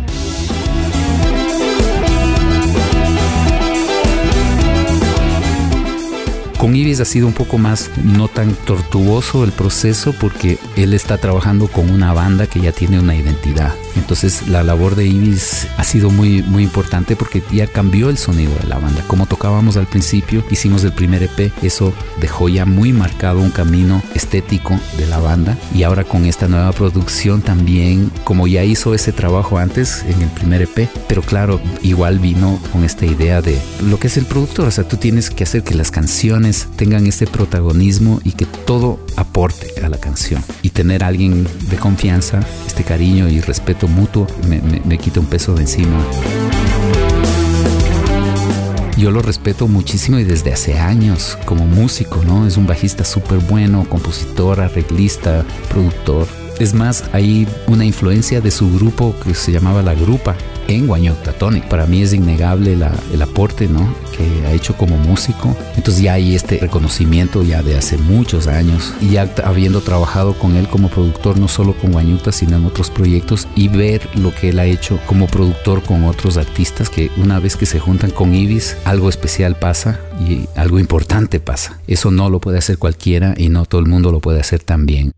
Con 6.60 6.76
Ibis 6.76 7.00
ha 7.00 7.06
sido 7.06 7.26
un 7.26 7.32
poco 7.32 7.56
más 7.56 7.90
no 8.04 8.28
tan 8.28 8.52
tortuoso 8.52 9.44
el 9.44 9.50
proceso 9.50 10.12
porque 10.12 10.58
él 10.76 10.92
está 10.92 11.16
trabajando 11.16 11.68
con 11.68 11.88
una 11.88 12.12
banda 12.12 12.46
que 12.46 12.60
ya 12.60 12.70
tiene 12.70 13.00
una 13.00 13.16
identidad. 13.16 13.72
Entonces 13.96 14.46
la 14.46 14.62
labor 14.62 14.94
de 14.94 15.06
Ibis 15.06 15.68
ha 15.78 15.84
sido 15.84 16.10
muy, 16.10 16.42
muy 16.42 16.62
importante 16.62 17.16
porque 17.16 17.42
ya 17.50 17.66
cambió 17.66 18.10
el 18.10 18.18
sonido 18.18 18.52
de 18.60 18.68
la 18.68 18.78
banda. 18.78 19.02
Como 19.06 19.24
tocábamos 19.24 19.78
al 19.78 19.86
principio, 19.86 20.44
hicimos 20.50 20.84
el 20.84 20.92
primer 20.92 21.22
EP, 21.22 21.50
eso 21.62 21.94
dejó 22.20 22.50
ya 22.50 22.66
muy 22.66 22.92
marcado 22.92 23.40
un 23.40 23.50
camino 23.50 24.02
estético 24.14 24.78
de 24.98 25.06
la 25.06 25.18
banda 25.18 25.56
y 25.74 25.84
ahora 25.84 26.04
con 26.04 26.26
esta 26.26 26.46
nueva 26.46 26.72
producción 26.72 27.40
también, 27.40 28.12
como 28.22 28.46
ya 28.46 28.64
hizo 28.64 28.94
ese 28.94 29.12
trabajo 29.12 29.56
antes 29.56 30.04
en 30.06 30.20
el 30.20 30.28
primer 30.28 30.60
EP, 30.60 30.90
pero 31.08 31.22
claro, 31.22 31.58
igual 31.80 32.18
vino 32.18 32.60
con 32.70 32.84
esta 32.84 33.06
idea 33.06 33.40
de 33.40 33.58
lo 33.82 33.98
que 33.98 34.08
es 34.08 34.18
el 34.18 34.26
productor, 34.26 34.68
o 34.68 34.70
sea, 34.70 34.86
tú 34.86 34.98
tienes 34.98 35.30
que 35.30 35.44
hacer 35.44 35.62
que 35.64 35.74
las 35.74 35.90
canciones 35.90 36.49
tengan 36.76 37.06
este 37.06 37.26
protagonismo 37.26 38.20
y 38.24 38.32
que 38.32 38.46
todo 38.46 39.00
aporte 39.16 39.80
a 39.82 39.88
la 39.88 39.98
canción. 39.98 40.42
Y 40.62 40.70
tener 40.70 41.04
a 41.04 41.08
alguien 41.08 41.46
de 41.68 41.76
confianza, 41.76 42.40
este 42.66 42.84
cariño 42.84 43.28
y 43.28 43.40
respeto 43.40 43.88
mutuo, 43.88 44.26
me, 44.48 44.98
quita 44.98 45.20
un 45.20 45.26
peso 45.26 45.54
de 45.54 45.62
encima. 45.62 45.98
Yo 48.96 49.10
lo 49.10 49.22
respeto 49.22 49.66
muchísimo 49.66 50.18
y 50.18 50.24
desde 50.24 50.52
hace 50.52 50.78
años 50.78 51.38
como 51.46 51.66
músico, 51.66 52.22
¿no? 52.24 52.46
Es 52.46 52.56
un 52.56 52.66
bajista 52.66 53.04
súper 53.04 53.38
bueno, 53.38 53.86
compositor, 53.88 54.60
arreglista, 54.60 55.44
productor. 55.70 56.26
Es 56.60 56.74
más, 56.74 57.04
hay 57.14 57.48
una 57.68 57.86
influencia 57.86 58.42
de 58.42 58.50
su 58.50 58.70
grupo 58.70 59.14
que 59.24 59.34
se 59.34 59.50
llamaba 59.50 59.80
La 59.80 59.94
Grupa, 59.94 60.36
en 60.68 60.86
Guanyota 60.86 61.32
Tonic. 61.32 61.64
Para 61.68 61.86
mí 61.86 62.02
es 62.02 62.12
innegable 62.12 62.74
el 62.74 63.22
aporte 63.22 63.66
¿no? 63.66 63.94
que 64.14 64.46
ha 64.46 64.52
hecho 64.52 64.76
como 64.76 64.98
músico. 64.98 65.56
Entonces 65.76 66.02
ya 66.02 66.12
hay 66.12 66.34
este 66.34 66.58
reconocimiento 66.58 67.42
ya 67.42 67.62
de 67.62 67.78
hace 67.78 67.96
muchos 67.96 68.46
años 68.46 68.92
y 69.00 69.12
ya 69.12 69.26
habiendo 69.42 69.80
trabajado 69.80 70.34
con 70.34 70.54
él 70.54 70.68
como 70.68 70.90
productor 70.90 71.38
no 71.38 71.48
solo 71.48 71.74
con 71.74 71.92
Guanyuta 71.92 72.30
sino 72.30 72.58
en 72.58 72.66
otros 72.66 72.90
proyectos 72.90 73.48
y 73.56 73.68
ver 73.68 74.06
lo 74.16 74.34
que 74.34 74.50
él 74.50 74.58
ha 74.58 74.66
hecho 74.66 75.00
como 75.06 75.28
productor 75.28 75.82
con 75.82 76.04
otros 76.04 76.36
artistas 76.36 76.90
que 76.90 77.10
una 77.16 77.40
vez 77.40 77.56
que 77.56 77.64
se 77.64 77.80
juntan 77.80 78.10
con 78.10 78.34
Ibis 78.34 78.76
algo 78.84 79.08
especial 79.08 79.56
pasa 79.56 79.98
y 80.28 80.46
algo 80.56 80.78
importante 80.78 81.40
pasa. 81.40 81.80
Eso 81.86 82.10
no 82.10 82.28
lo 82.28 82.38
puede 82.38 82.58
hacer 82.58 82.76
cualquiera 82.76 83.34
y 83.36 83.48
no 83.48 83.64
todo 83.64 83.80
el 83.80 83.88
mundo 83.88 84.12
lo 84.12 84.20
puede 84.20 84.40
hacer 84.40 84.62
también. 84.62 85.12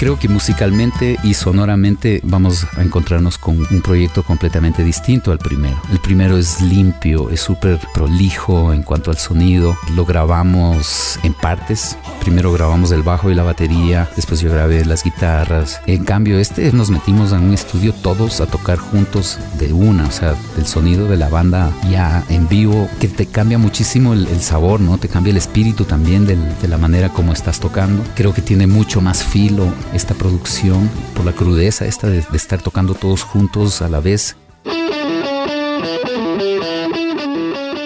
Creo 0.00 0.18
que 0.18 0.30
musicalmente 0.30 1.18
y 1.22 1.34
sonoramente 1.34 2.22
vamos 2.24 2.66
a 2.78 2.80
encontrarnos 2.80 3.36
con 3.36 3.58
un 3.58 3.82
proyecto 3.82 4.22
completamente 4.22 4.82
distinto 4.82 5.30
al 5.30 5.38
primero. 5.38 5.78
El 5.92 5.98
primero 5.98 6.38
es 6.38 6.62
limpio, 6.62 7.28
es 7.28 7.42
súper 7.42 7.78
prolijo 7.92 8.72
en 8.72 8.82
cuanto 8.82 9.10
al 9.10 9.18
sonido. 9.18 9.76
Lo 9.94 10.06
grabamos 10.06 11.20
en 11.22 11.34
partes. 11.34 11.98
Primero 12.20 12.50
grabamos 12.50 12.92
el 12.92 13.02
bajo 13.02 13.30
y 13.30 13.34
la 13.34 13.42
batería, 13.42 14.08
después 14.16 14.40
yo 14.40 14.50
grabé 14.50 14.86
las 14.86 15.04
guitarras. 15.04 15.82
En 15.84 16.04
cambio, 16.04 16.38
este 16.38 16.72
nos 16.72 16.88
metimos 16.88 17.32
en 17.32 17.42
un 17.42 17.52
estudio 17.52 17.92
todos 17.92 18.40
a 18.40 18.46
tocar 18.46 18.78
juntos 18.78 19.38
de 19.58 19.74
una, 19.74 20.06
o 20.06 20.10
sea, 20.10 20.34
el 20.56 20.64
sonido 20.64 21.08
de 21.08 21.18
la 21.18 21.28
banda 21.28 21.72
ya 21.90 22.24
en 22.30 22.48
vivo, 22.48 22.88
que 23.00 23.08
te 23.08 23.26
cambia 23.26 23.58
muchísimo 23.58 24.14
el, 24.14 24.40
sabor, 24.40 24.80
¿no? 24.80 24.96
Te 24.96 25.08
cambia 25.08 25.32
el 25.32 25.36
espíritu 25.36 25.84
también 25.84 26.24
de 26.24 26.68
la 26.68 26.78
manera 26.78 27.10
como 27.10 27.34
estás 27.34 27.60
tocando. 27.60 28.02
Creo 28.14 28.32
que 28.32 28.40
tiene 28.40 28.66
mucho 28.66 29.02
más 29.02 29.22
filo 29.22 29.70
esta 29.92 30.14
producción, 30.14 30.88
por 31.14 31.24
la 31.24 31.32
crudeza 31.32 31.86
esta 31.86 32.08
de, 32.08 32.24
estar 32.32 32.62
tocando 32.62 32.94
todos 32.94 33.22
juntos 33.22 33.82
a 33.82 33.88
la 33.88 34.00
vez. 34.00 34.36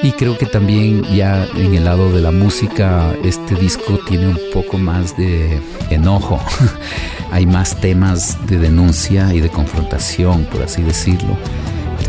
Y 0.03 0.13
creo 0.13 0.37
que 0.37 0.45
también 0.45 1.03
ya 1.05 1.47
en 1.57 1.75
el 1.75 1.85
lado 1.85 2.13
de 2.13 2.21
la 2.21 2.31
música, 2.31 3.15
este 3.25 3.55
disco 3.55 3.99
tiene 4.07 4.29
un 4.29 4.39
poco 4.53 4.77
más 4.77 5.17
de 5.17 5.63
enojo. 5.89 6.39
Hay 7.31 7.47
más 7.47 7.81
temas 7.81 8.37
de 8.47 8.59
denuncia 8.59 9.33
y 9.33 9.41
de 9.41 9.49
confrontación, 9.49 10.45
por 10.45 10.63
así 10.63 10.83
decirlo. 10.83 11.39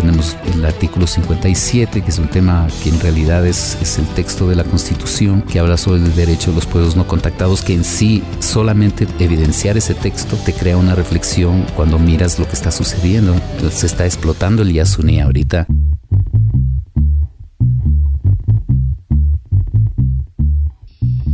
Tenemos 0.05 0.37
el 0.53 0.63
artículo 0.63 1.07
57, 1.07 2.03
que 2.03 2.09
es 2.11 2.19
un 2.19 2.27
tema 2.27 2.67
que 2.83 2.89
en 2.89 2.99
realidad 2.99 3.43
es, 3.43 3.75
es, 3.81 3.97
el 3.97 4.05
texto 4.09 4.47
de 4.47 4.55
la 4.55 4.63
Constitución, 4.63 5.41
que 5.41 5.57
habla 5.57 5.77
sobre 5.77 6.03
el 6.03 6.13
derecho 6.13 6.51
de 6.51 6.57
los 6.57 6.67
pueblos 6.67 6.95
no 6.95 7.07
contactados, 7.07 7.63
que 7.63 7.73
en 7.73 7.83
sí 7.83 8.21
solamente 8.37 9.07
evidenciar 9.17 9.77
ese 9.77 9.95
texto 9.95 10.37
te 10.37 10.53
crea 10.53 10.77
una 10.77 10.93
reflexión 10.93 11.65
cuando 11.75 11.97
miras 11.97 12.37
lo 12.37 12.45
que 12.45 12.53
está 12.53 12.69
sucediendo. 12.69 13.33
Se 13.71 13.87
está 13.87 14.05
explotando 14.05 14.61
el 14.61 14.73
Yasuní 14.73 15.21
ahorita. 15.21 15.65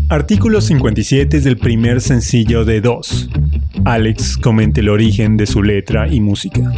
Artículo 0.07 0.61
57 0.61 1.35
es 1.35 1.45
el 1.45 1.57
primer 1.57 1.99
sencillo 1.99 2.63
de 2.63 2.79
dos. 2.79 3.29
Alex 3.83 4.37
comenta 4.37 4.79
el 4.79 4.87
origen 4.87 5.35
de 5.35 5.45
su 5.45 5.61
letra 5.61 6.07
y 6.07 6.21
música. 6.21 6.71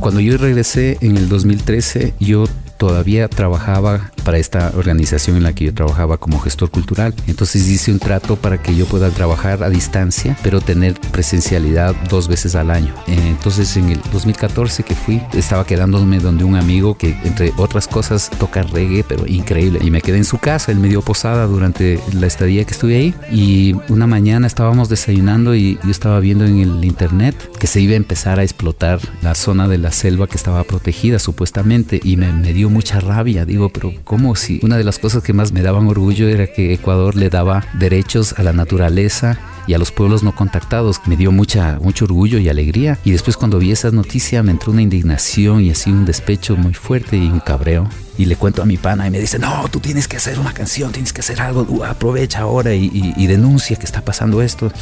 Cuando 0.00 0.20
yo 0.20 0.38
regresé 0.38 0.96
en 1.02 1.18
el 1.18 1.28
2013, 1.28 2.14
yo 2.18 2.46
todavía 2.78 3.28
trabajaba 3.28 4.10
para 4.20 4.38
esta 4.38 4.72
organización 4.76 5.36
en 5.36 5.42
la 5.42 5.54
que 5.54 5.66
yo 5.66 5.74
trabajaba 5.74 6.18
como 6.18 6.38
gestor 6.40 6.70
cultural. 6.70 7.14
Entonces 7.26 7.68
hice 7.68 7.92
un 7.92 7.98
trato 7.98 8.36
para 8.36 8.62
que 8.62 8.74
yo 8.74 8.86
pueda 8.86 9.10
trabajar 9.10 9.62
a 9.62 9.70
distancia, 9.70 10.36
pero 10.42 10.60
tener 10.60 10.94
presencialidad 11.12 11.94
dos 12.08 12.28
veces 12.28 12.54
al 12.54 12.70
año. 12.70 12.94
Entonces 13.06 13.76
en 13.76 13.90
el 13.90 14.00
2014 14.12 14.82
que 14.82 14.94
fui, 14.94 15.22
estaba 15.32 15.66
quedándome 15.66 16.20
donde 16.20 16.44
un 16.44 16.56
amigo 16.56 16.96
que 16.96 17.16
entre 17.24 17.52
otras 17.56 17.86
cosas 17.86 18.30
toca 18.38 18.62
reggae, 18.62 19.04
pero 19.04 19.26
increíble. 19.26 19.80
Y 19.82 19.90
me 19.90 20.02
quedé 20.02 20.18
en 20.18 20.24
su 20.24 20.38
casa, 20.38 20.72
él 20.72 20.78
me 20.78 20.88
dio 20.88 21.02
posada 21.02 21.46
durante 21.46 22.00
la 22.12 22.26
estadía 22.26 22.64
que 22.64 22.72
estuve 22.72 22.96
ahí. 22.96 23.14
Y 23.30 23.76
una 23.88 24.06
mañana 24.06 24.46
estábamos 24.46 24.88
desayunando 24.88 25.54
y 25.54 25.78
yo 25.82 25.90
estaba 25.90 26.20
viendo 26.20 26.44
en 26.44 26.60
el 26.60 26.84
internet 26.84 27.36
que 27.58 27.66
se 27.66 27.80
iba 27.80 27.94
a 27.94 27.96
empezar 27.96 28.38
a 28.38 28.42
explotar 28.42 29.00
la 29.22 29.34
zona 29.34 29.68
de 29.68 29.78
la 29.78 29.92
selva 29.92 30.26
que 30.26 30.36
estaba 30.36 30.64
protegida 30.64 31.18
supuestamente 31.18 32.00
y 32.02 32.16
me, 32.16 32.32
me 32.32 32.52
dio 32.52 32.70
mucha 32.70 33.00
rabia. 33.00 33.44
Digo, 33.44 33.68
pero 33.68 33.92
¿cómo? 34.10 34.20
como 34.20 34.34
si 34.34 34.58
una 34.64 34.76
de 34.76 34.82
las 34.82 34.98
cosas 34.98 35.22
que 35.22 35.32
más 35.32 35.52
me 35.52 35.62
daban 35.62 35.86
orgullo 35.86 36.28
era 36.28 36.48
que 36.48 36.74
Ecuador 36.74 37.14
le 37.14 37.30
daba 37.30 37.64
derechos 37.78 38.34
a 38.38 38.42
la 38.42 38.52
naturaleza 38.52 39.38
y 39.70 39.74
a 39.74 39.78
los 39.78 39.92
pueblos 39.92 40.24
no 40.24 40.34
contactados. 40.34 41.00
Me 41.06 41.16
dio 41.16 41.30
mucha, 41.30 41.78
mucho 41.80 42.04
orgullo 42.04 42.38
y 42.38 42.48
alegría. 42.48 42.98
Y 43.04 43.12
después 43.12 43.36
cuando 43.36 43.60
vi 43.60 43.70
esa 43.70 43.92
noticia 43.92 44.42
me 44.42 44.50
entró 44.50 44.72
una 44.72 44.82
indignación 44.82 45.60
y 45.60 45.70
así 45.70 45.92
un 45.92 46.04
despecho 46.04 46.56
muy 46.56 46.74
fuerte 46.74 47.16
y 47.16 47.28
un 47.28 47.38
cabreo. 47.38 47.88
Y 48.18 48.24
le 48.24 48.34
cuento 48.34 48.62
a 48.62 48.66
mi 48.66 48.78
pana 48.78 49.06
y 49.06 49.12
me 49.12 49.20
dice, 49.20 49.38
no, 49.38 49.68
tú 49.70 49.78
tienes 49.78 50.08
que 50.08 50.16
hacer 50.16 50.40
una 50.40 50.52
canción, 50.52 50.90
tienes 50.90 51.12
que 51.12 51.20
hacer 51.20 51.40
algo, 51.40 51.84
aprovecha 51.84 52.40
ahora 52.40 52.74
y 52.74 53.26
denuncia 53.28 53.76
que 53.76 53.86
está 53.86 54.00
pasando 54.04 54.42
esto. 54.42 54.72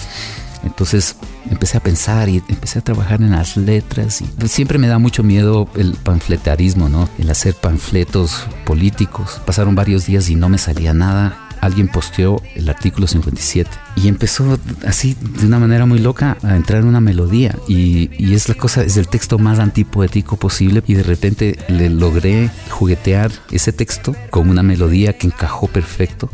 Entonces 0.64 1.16
empecé 1.50 1.76
a 1.76 1.80
pensar 1.80 2.30
y 2.30 2.42
empecé 2.48 2.78
a 2.78 2.82
trabajar 2.82 3.20
en 3.20 3.32
las 3.32 3.58
letras. 3.58 4.22
Y 4.22 4.48
siempre 4.48 4.78
me 4.78 4.88
da 4.88 4.98
mucho 4.98 5.22
miedo 5.22 5.68
el 5.76 5.92
panfletarismo, 6.02 6.88
¿no? 6.88 7.10
El 7.18 7.28
hacer 7.28 7.54
panfletos 7.54 8.46
políticos. 8.64 9.40
Pasaron 9.44 9.74
varios 9.74 10.06
días 10.06 10.30
y 10.30 10.34
no 10.34 10.48
me 10.48 10.56
salía 10.56 10.94
nada. 10.94 11.47
Alguien 11.60 11.88
posteó 11.88 12.42
el 12.54 12.68
artículo 12.68 13.06
57 13.06 13.70
y 13.96 14.08
empezó 14.08 14.58
así 14.86 15.16
de 15.20 15.46
una 15.46 15.58
manera 15.58 15.86
muy 15.86 15.98
loca 15.98 16.36
a 16.42 16.56
entrar 16.56 16.82
en 16.82 16.88
una 16.88 17.00
melodía 17.00 17.56
y, 17.66 18.10
y 18.18 18.34
es 18.34 18.48
la 18.48 18.54
cosa, 18.54 18.82
es 18.82 18.96
el 18.96 19.08
texto 19.08 19.38
más 19.38 19.58
antipoético 19.58 20.36
posible 20.36 20.82
y 20.86 20.94
de 20.94 21.02
repente 21.02 21.58
le 21.68 21.90
logré 21.90 22.50
juguetear 22.70 23.30
ese 23.50 23.72
texto 23.72 24.14
con 24.30 24.48
una 24.48 24.62
melodía 24.62 25.18
que 25.18 25.26
encajó 25.26 25.66
perfecto 25.66 26.30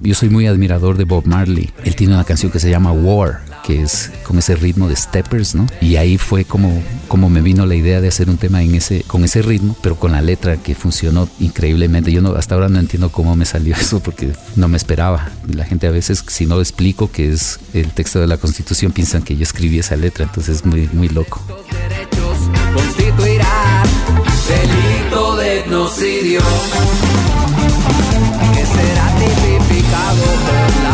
yo 0.00 0.14
soy 0.14 0.28
muy 0.28 0.46
admirador 0.46 0.96
de 0.96 1.04
Bob 1.04 1.26
Marley. 1.26 1.70
Él 1.84 1.96
tiene 1.96 2.14
una 2.14 2.24
canción 2.24 2.52
que 2.52 2.60
se 2.60 2.70
llama 2.70 2.92
War, 2.92 3.40
que 3.68 3.82
es 3.82 4.10
con 4.22 4.38
ese 4.38 4.56
ritmo 4.56 4.88
de 4.88 4.96
steppers, 4.96 5.54
¿no? 5.54 5.66
Y 5.82 5.96
ahí 5.96 6.16
fue 6.16 6.46
como, 6.46 6.82
como 7.06 7.28
me 7.28 7.42
vino 7.42 7.66
la 7.66 7.74
idea 7.74 8.00
de 8.00 8.08
hacer 8.08 8.30
un 8.30 8.38
tema 8.38 8.62
en 8.62 8.74
ese, 8.74 9.02
con 9.02 9.24
ese 9.24 9.42
ritmo, 9.42 9.76
pero 9.82 9.96
con 9.96 10.12
la 10.12 10.22
letra 10.22 10.56
que 10.56 10.74
funcionó 10.74 11.28
increíblemente. 11.38 12.10
Yo 12.10 12.22
no, 12.22 12.30
hasta 12.30 12.54
ahora 12.54 12.70
no 12.70 12.78
entiendo 12.78 13.12
cómo 13.12 13.36
me 13.36 13.44
salió 13.44 13.74
eso 13.80 14.00
porque 14.00 14.32
no 14.56 14.68
me 14.68 14.78
esperaba. 14.78 15.32
La 15.52 15.66
gente 15.66 15.86
a 15.86 15.90
veces, 15.90 16.24
si 16.28 16.46
no 16.46 16.58
explico 16.60 17.12
que 17.12 17.30
es 17.30 17.60
el 17.74 17.92
texto 17.92 18.20
de 18.20 18.26
la 18.26 18.38
Constitución, 18.38 18.92
piensan 18.92 19.22
que 19.22 19.36
yo 19.36 19.42
escribí 19.42 19.78
esa 19.78 19.96
letra, 19.96 20.24
entonces 20.24 20.56
es 20.56 20.64
muy, 20.64 20.88
muy 20.94 21.10
loco. 21.10 21.42
delito 24.48 25.36
de 25.36 25.58
etnocidio 25.58 26.40
que 28.54 28.64
será 28.64 29.14
tipificado 29.18 30.24
por 30.24 30.82
la. 30.82 30.87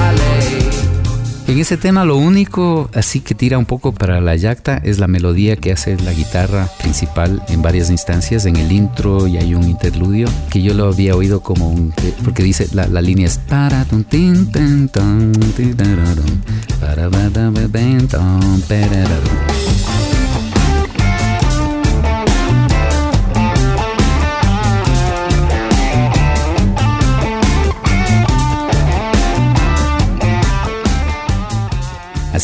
En 1.47 1.59
ese 1.59 1.77
tema 1.77 2.05
lo 2.05 2.17
único 2.17 2.89
así 2.95 3.21
que 3.21 3.35
tira 3.35 3.59
un 3.59 3.67
poco 3.67 3.93
para 3.93 4.21
la 4.21 4.35
yacta 4.35 4.79
es 4.79 4.99
la 4.99 5.07
melodía 5.09 5.57
que 5.57 5.73
hace 5.73 5.97
la 5.99 6.13
guitarra 6.13 6.69
principal 6.81 7.43
en 7.49 7.61
varias 7.61 7.91
instancias. 7.91 8.47
En 8.47 8.57
el 8.57 8.73
intro 8.73 9.27
y 9.27 9.37
hay 9.37 9.55
un 9.55 9.65
interludio 9.65 10.27
que 10.51 10.63
yo 10.63 10.73
lo 10.73 10.87
había 10.87 11.15
oído 11.15 11.41
como 11.41 11.69
un... 11.69 11.93
porque 12.25 12.43
dice 12.43 12.69
la, 12.73 12.87
la 12.87 13.03
línea 13.03 13.27
es... 13.27 13.41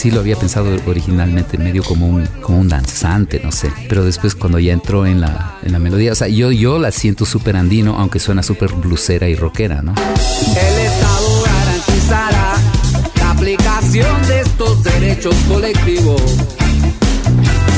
Así 0.01 0.11
lo 0.11 0.21
había 0.21 0.37
pensado 0.37 0.75
originalmente, 0.87 1.59
medio 1.59 1.83
como 1.83 2.07
un, 2.07 2.25
como 2.41 2.59
un 2.59 2.71
danzante, 2.71 3.39
no 3.45 3.53
sé. 3.53 3.71
Pero 3.87 4.03
después 4.03 4.35
cuando 4.35 4.59
ya 4.59 4.73
entró 4.73 5.05
en 5.05 5.21
la, 5.21 5.59
en 5.63 5.73
la 5.73 5.79
melodía, 5.79 6.13
o 6.13 6.15
sea, 6.15 6.27
yo, 6.27 6.51
yo 6.51 6.79
la 6.79 6.91
siento 6.91 7.27
súper 7.27 7.55
andino, 7.55 7.99
aunque 7.99 8.19
suena 8.19 8.43
súper 8.43 8.73
blusera 8.73 9.29
y 9.29 9.35
rockera, 9.35 9.83
¿no? 9.83 9.93
El 9.93 10.87
Estado 10.87 11.43
garantizará 11.45 12.55
la 13.17 13.31
aplicación 13.31 14.23
de 14.27 14.41
estos 14.41 14.83
derechos 14.85 15.35
colectivos 15.47 16.23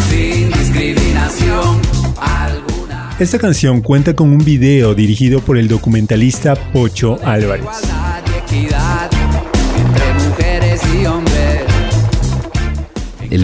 sin 0.08 0.48
discriminación 0.52 1.80
alguna. 2.20 3.16
Esta 3.18 3.40
canción 3.40 3.80
cuenta 3.80 4.14
con 4.14 4.28
un 4.28 4.44
video 4.44 4.94
dirigido 4.94 5.40
por 5.40 5.58
el 5.58 5.66
documentalista 5.66 6.54
Pocho 6.54 7.18
Álvarez. 7.24 7.66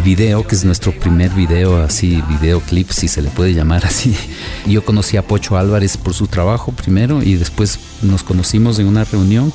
Video, 0.08 0.46
que 0.46 0.54
es 0.54 0.64
nuestro 0.64 0.92
primer 0.92 1.30
video, 1.32 1.82
así, 1.82 2.22
videoclip, 2.30 2.88
si 2.88 3.08
se 3.08 3.20
le 3.20 3.28
puede 3.28 3.52
llamar 3.52 3.84
así. 3.84 4.16
Yo 4.66 4.82
conocí 4.82 5.18
a 5.18 5.22
Pocho 5.22 5.58
Álvarez 5.58 5.98
por 5.98 6.14
su 6.14 6.28
trabajo 6.28 6.72
primero 6.72 7.22
y 7.22 7.34
después 7.34 7.78
nos 8.00 8.22
conocimos 8.22 8.78
en 8.78 8.86
una 8.86 9.04
reunión 9.04 9.52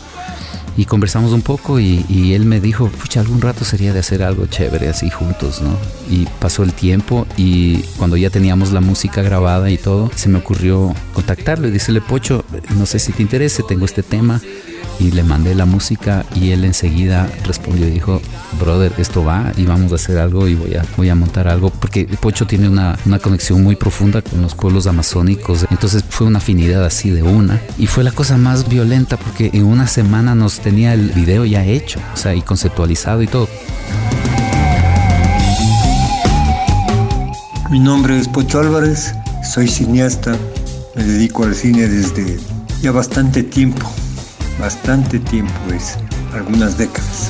y 0.78 0.86
conversamos 0.86 1.32
un 1.32 1.42
poco 1.42 1.80
y, 1.80 2.36
él 2.36 2.46
me 2.46 2.60
dijo, 2.60 2.88
pucha, 2.88 3.22
algún 3.22 3.42
rato 3.42 3.66
sería 3.66 3.94
de 3.94 4.00
hacer 4.02 4.22
algo 4.22 4.46
chévere 4.46 4.90
así 4.90 5.10
juntos, 5.10 5.60
¿no? 5.60 5.76
Y 6.08 6.28
pasó 6.40 6.62
el 6.62 6.74
tiempo 6.74 7.26
y 7.36 7.80
cuando 7.98 8.16
ya 8.16 8.30
teníamos 8.30 8.72
la 8.72 8.82
música 8.82 9.24
grabada 9.24 9.72
y 9.72 9.80
todo, 9.80 10.12
se 10.14 10.30
me 10.30 10.38
ocurrió 10.38 10.94
contactarlo 11.14 11.68
y 11.68 11.72
decirle, 11.72 12.02
Pocho, 12.02 12.46
no 12.78 12.86
sé 12.86 13.00
si 13.00 13.12
te 13.12 13.24
interese, 13.24 13.64
tengo 13.64 13.86
este 13.86 14.04
tema 14.04 14.40
y 15.00 15.12
le 15.12 15.24
mandé 15.24 15.56
la 15.56 15.66
música 15.66 16.26
y 16.36 16.52
él 16.52 16.66
enseguida 16.66 17.30
respondió 17.46 17.88
y 17.88 17.92
dijo, 17.92 18.22
brother, 18.60 18.94
esto 18.98 19.24
va 19.24 19.52
y 19.58 19.66
vamos 19.66 19.92
a 19.92 19.96
hacer 19.96 20.18
algo 20.18 20.48
y 20.48 20.56
voy 20.56 20.76
a, 20.76 20.86
voy 20.98 21.10
a 21.10 21.16
montar 21.16 21.48
algo, 21.48 21.70
porque 21.70 22.06
Pocho 22.22 22.46
tiene 22.46 22.70
una, 22.70 22.98
una 23.06 23.20
conexión 23.20 23.64
muy 23.64 23.76
profunda 23.76 24.22
con 24.22 24.42
los 24.42 24.56
pueblos 24.56 24.88
amazónicos, 24.88 25.66
entonces 25.70 26.04
fue 26.08 26.28
una 26.28 26.38
afinidad 26.38 26.86
así 26.86 27.10
de 27.10 27.24
una 27.24 27.60
y 27.78 27.88
fue 27.88 28.04
la 28.04 28.12
cosa 28.12 28.38
más 28.38 28.70
violenta 28.70 29.18
porque 29.18 29.50
en 29.54 29.66
una 29.66 29.88
semana 29.88 30.36
nos 30.36 30.60
tenía 30.60 30.94
el 30.94 31.12
video 31.12 31.46
ya 31.46 31.66
hecho, 31.66 32.00
o 32.14 32.18
sea, 32.18 32.34
y 32.36 32.42
conceptualizado 32.42 33.22
y 33.22 33.28
todo. 33.28 33.48
Mi 37.70 37.80
nombre 37.80 38.20
es 38.20 38.28
Pocho 38.28 38.60
Álvarez, 38.60 39.16
soy 39.44 39.68
cineasta, 39.68 40.38
me 40.96 41.04
dedico 41.04 41.44
al 41.44 41.56
cine 41.56 41.88
desde 41.88 42.38
ya 42.82 42.92
bastante 42.92 43.42
tiempo 43.42 43.90
bastante 44.60 45.20
tiempo, 45.20 45.54
es 45.74 45.98
algunas 46.34 46.78
décadas. 46.78 47.30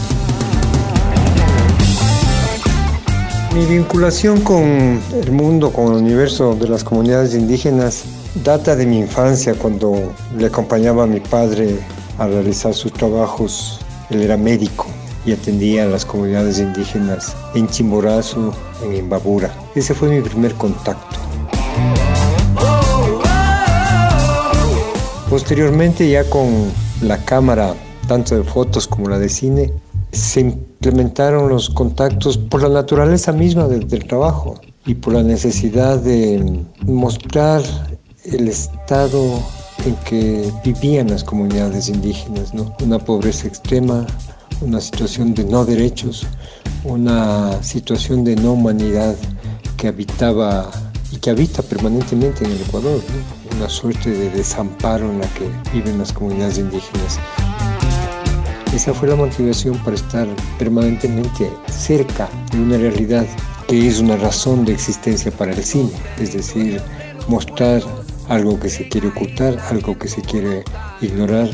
Mi 3.53 3.65
vinculación 3.65 4.41
con 4.41 4.63
el 4.63 5.31
mundo, 5.31 5.71
con 5.71 5.93
el 5.93 6.03
universo 6.03 6.55
de 6.55 6.67
las 6.67 6.83
comunidades 6.83 7.35
indígenas 7.35 8.03
data 8.43 8.75
de 8.75 8.85
mi 8.85 8.99
infancia 8.99 9.53
cuando 9.53 10.11
le 10.35 10.47
acompañaba 10.47 11.03
a 11.03 11.07
mi 11.07 11.19
padre 11.19 11.77
a 12.17 12.27
realizar 12.27 12.73
sus 12.73 12.91
trabajos. 12.91 13.79
Él 14.09 14.23
era 14.23 14.37
médico 14.37 14.87
y 15.25 15.33
atendía 15.33 15.83
a 15.83 15.87
las 15.87 16.05
comunidades 16.05 16.59
indígenas 16.59 17.35
en 17.53 17.67
Chimborazo, 17.67 18.53
en 18.83 18.95
Imbabura. 18.95 19.53
Ese 19.75 19.93
fue 19.93 20.09
mi 20.09 20.21
primer 20.21 20.53
contacto. 20.55 21.17
Posteriormente 25.29 26.09
ya 26.09 26.29
con 26.29 26.71
la 27.07 27.23
cámara, 27.25 27.73
tanto 28.07 28.35
de 28.35 28.43
fotos 28.43 28.87
como 28.87 29.09
la 29.09 29.19
de 29.19 29.29
cine, 29.29 29.73
se 30.11 30.41
implementaron 30.41 31.49
los 31.49 31.69
contactos 31.69 32.37
por 32.37 32.61
la 32.61 32.69
naturaleza 32.69 33.31
misma 33.31 33.67
del, 33.67 33.87
trabajo 34.07 34.59
y 34.85 34.95
por 34.95 35.13
la 35.13 35.23
necesidad 35.23 35.99
de 35.99 36.61
mostrar 36.85 37.61
el 38.25 38.47
estado 38.47 39.39
en 39.85 39.95
que 40.05 40.51
vivían 40.63 41.09
las 41.09 41.23
comunidades 41.23 41.89
indígenas, 41.89 42.51
una 42.81 42.99
pobreza 42.99 43.47
extrema, 43.47 44.05
una 44.61 44.79
situación 44.79 45.33
de 45.33 45.43
no 45.45 45.65
derechos, 45.65 46.25
una 46.83 47.61
situación 47.63 48.23
de 48.23 48.35
no 48.35 48.53
humanidad 48.53 49.15
que 49.77 49.87
habitaba 49.87 50.69
y 51.11 51.17
que 51.17 51.29
habita 51.29 51.61
permanentemente 51.61 52.45
en 52.45 52.51
el 52.51 52.61
Ecuador. 52.61 53.01
Una 53.55 53.69
suerte 53.69 54.09
de 54.09 54.29
desamparo 54.29 55.09
en 55.09 55.19
la 55.19 55.27
que 55.33 55.49
viven 55.73 55.97
las 55.97 56.11
comunidades 56.11 56.57
indígenas. 56.57 57.19
Esa 58.73 58.93
fue 58.93 59.07
la 59.07 59.15
motivación 59.15 59.77
para 59.79 59.95
estar 59.95 60.27
permanentemente 60.57 61.51
cerca 61.67 62.27
de 62.51 62.59
una 62.59 62.77
realidad 62.77 63.25
que 63.67 63.87
es 63.87 63.99
una 63.99 64.17
razón 64.17 64.65
de 64.65 64.73
existencia 64.73 65.31
para 65.31 65.53
el 65.53 65.63
cine, 65.63 65.91
es 66.19 66.33
decir, 66.33 66.81
mostrar 67.27 67.83
algo 68.29 68.59
que 68.59 68.69
se 68.69 68.89
quiere 68.89 69.09
ocultar, 69.09 69.59
algo 69.69 69.97
que 69.97 70.07
se 70.07 70.21
quiere 70.21 70.63
ignorar, 71.01 71.49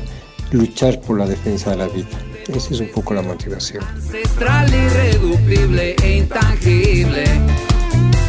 luchar 0.52 1.00
por 1.02 1.20
la 1.20 1.28
defensa 1.28 1.72
de 1.72 1.78
la 1.78 1.88
vida. 1.88 2.08
Esa 2.48 2.74
es 2.74 2.80
un 2.80 2.90
poco 2.90 3.14
la 3.14 3.22
motivación. 3.22 3.84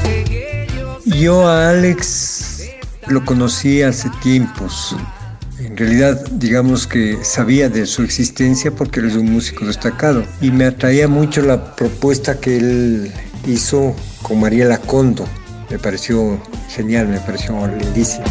E. 0.04 0.66
Yo 1.06 1.48
a 1.48 1.70
Alex 1.70 2.49
lo 3.10 3.24
conocí 3.24 3.82
hace 3.82 4.08
tiempos. 4.22 4.96
En 5.58 5.76
realidad, 5.76 6.24
digamos 6.32 6.86
que 6.86 7.18
sabía 7.22 7.68
de 7.68 7.84
su 7.84 8.02
existencia 8.02 8.70
porque 8.70 9.00
él 9.00 9.06
es 9.06 9.16
un 9.16 9.30
músico 9.30 9.66
destacado. 9.66 10.24
Y 10.40 10.50
me 10.50 10.64
atraía 10.64 11.08
mucho 11.08 11.42
la 11.42 11.74
propuesta 11.76 12.40
que 12.40 12.56
él 12.56 13.12
hizo 13.46 13.94
con 14.22 14.40
María 14.40 14.66
Lacondo. 14.66 15.26
Me 15.70 15.78
pareció 15.78 16.40
genial, 16.68 17.08
me 17.08 17.20
pareció 17.20 17.66
lindísimo. 17.66 18.24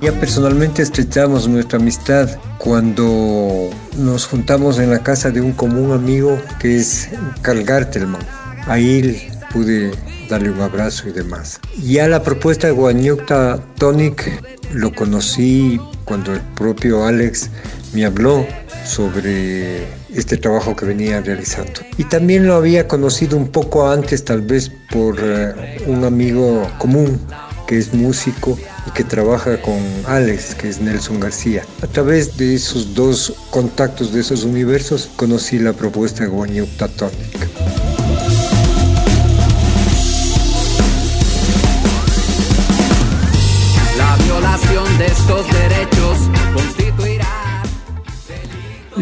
Ya 0.00 0.12
personalmente 0.20 0.82
estrechamos 0.82 1.48
nuestra 1.48 1.78
amistad 1.78 2.28
cuando 2.58 3.70
nos 3.96 4.26
juntamos 4.26 4.78
en 4.78 4.90
la 4.90 5.02
casa 5.02 5.30
de 5.30 5.40
un 5.40 5.52
común 5.52 5.92
amigo 5.92 6.38
que 6.58 6.76
es 6.76 7.08
Carl 7.40 7.62
Gartelman. 7.64 8.20
Ahí 8.66 9.30
pude 9.54 9.92
darle 10.28 10.50
un 10.50 10.60
abrazo 10.60 11.08
y 11.08 11.12
demás. 11.12 11.60
Ya 11.80 12.08
la 12.08 12.22
propuesta 12.22 12.66
de 12.66 12.72
Guanyukta 12.72 13.60
Tonic 13.78 14.42
lo 14.72 14.92
conocí 14.92 15.80
cuando 16.04 16.32
el 16.32 16.40
propio 16.56 17.06
Alex 17.06 17.48
me 17.94 18.04
habló 18.04 18.44
sobre 18.84 19.84
este 20.12 20.36
trabajo 20.36 20.74
que 20.74 20.84
venía 20.84 21.20
realizando. 21.20 21.80
Y 21.96 22.04
también 22.04 22.46
lo 22.46 22.54
había 22.54 22.88
conocido 22.88 23.36
un 23.36 23.48
poco 23.48 23.88
antes, 23.88 24.24
tal 24.24 24.42
vez 24.42 24.70
por 24.90 25.14
uh, 25.14 25.54
un 25.90 26.04
amigo 26.04 26.68
común 26.78 27.20
que 27.66 27.78
es 27.78 27.94
músico 27.94 28.58
y 28.86 28.90
que 28.90 29.04
trabaja 29.04 29.60
con 29.62 29.80
Alex, 30.06 30.54
que 30.56 30.68
es 30.68 30.80
Nelson 30.80 31.20
García. 31.20 31.64
A 31.82 31.86
través 31.86 32.36
de 32.36 32.54
esos 32.54 32.94
dos 32.94 33.32
contactos 33.50 34.12
de 34.12 34.20
esos 34.20 34.44
universos 34.44 35.08
conocí 35.16 35.58
la 35.58 35.72
propuesta 35.72 36.24
de 36.24 36.30
Guanyukta 36.30 36.88
Tonic. 36.88 37.63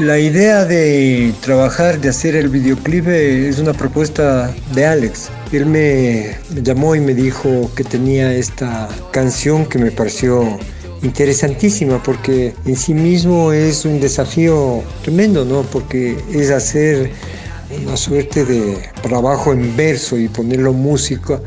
La 0.03 0.19
idea 0.19 0.65
de 0.65 1.33
trabajar, 1.43 2.01
de 2.01 2.09
hacer 2.09 2.35
el 2.35 2.49
videoclip 2.49 3.07
es 3.07 3.61
una 3.61 3.73
propuesta 3.73 4.53
de 4.75 4.85
Alex. 4.85 5.31
Él 5.53 5.67
me 5.67 6.39
llamó 6.61 6.97
y 6.97 7.01
me 7.01 7.15
dijo 7.15 7.71
que 7.77 7.85
tenía 7.85 8.35
esta 8.35 8.89
canción 9.13 9.65
que 9.65 9.79
me 9.79 9.93
pareció 9.93 10.59
interesantísima 11.05 12.03
porque 12.03 12.53
en 12.65 12.77
sí 12.77 12.95
mismo 12.95 13.53
es 13.53 13.85
un 13.85 14.01
desafío 14.01 14.83
tremendo, 15.05 15.45
¿no? 15.45 15.63
Porque 15.63 16.17
es 16.33 16.51
hacer 16.51 17.13
una 17.87 17.97
suerte 17.97 18.45
de 18.45 18.79
trabajo 19.03 19.53
en 19.53 19.77
verso 19.77 20.19
y 20.19 20.27
ponerlo 20.27 20.73
música 20.73 21.41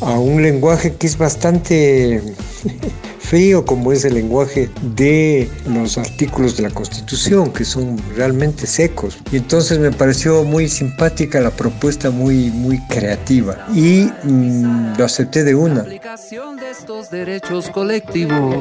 a 0.00 0.18
un 0.18 0.42
lenguaje 0.42 0.96
que 0.96 1.06
es 1.06 1.16
bastante 1.16 2.20
frío 3.30 3.64
como 3.64 3.92
es 3.92 4.04
el 4.04 4.14
lenguaje 4.14 4.68
de 4.82 5.48
los 5.68 5.96
artículos 5.98 6.56
de 6.56 6.64
la 6.64 6.70
Constitución, 6.70 7.52
que 7.52 7.64
son 7.64 7.96
realmente 8.16 8.66
secos. 8.66 9.18
Y 9.30 9.36
entonces 9.36 9.78
me 9.78 9.92
pareció 9.92 10.42
muy 10.42 10.68
simpática 10.68 11.40
la 11.40 11.52
propuesta, 11.52 12.10
muy, 12.10 12.50
muy 12.50 12.80
creativa. 12.88 13.68
Y 13.72 14.10
mm, 14.24 14.96
lo 14.98 15.04
acepté 15.04 15.44
de 15.44 15.54
una. 15.54 15.82
Aplicación 15.82 16.56
de 16.56 16.70
estos 16.70 17.08
derechos 17.08 17.70
colectivos 17.70 18.56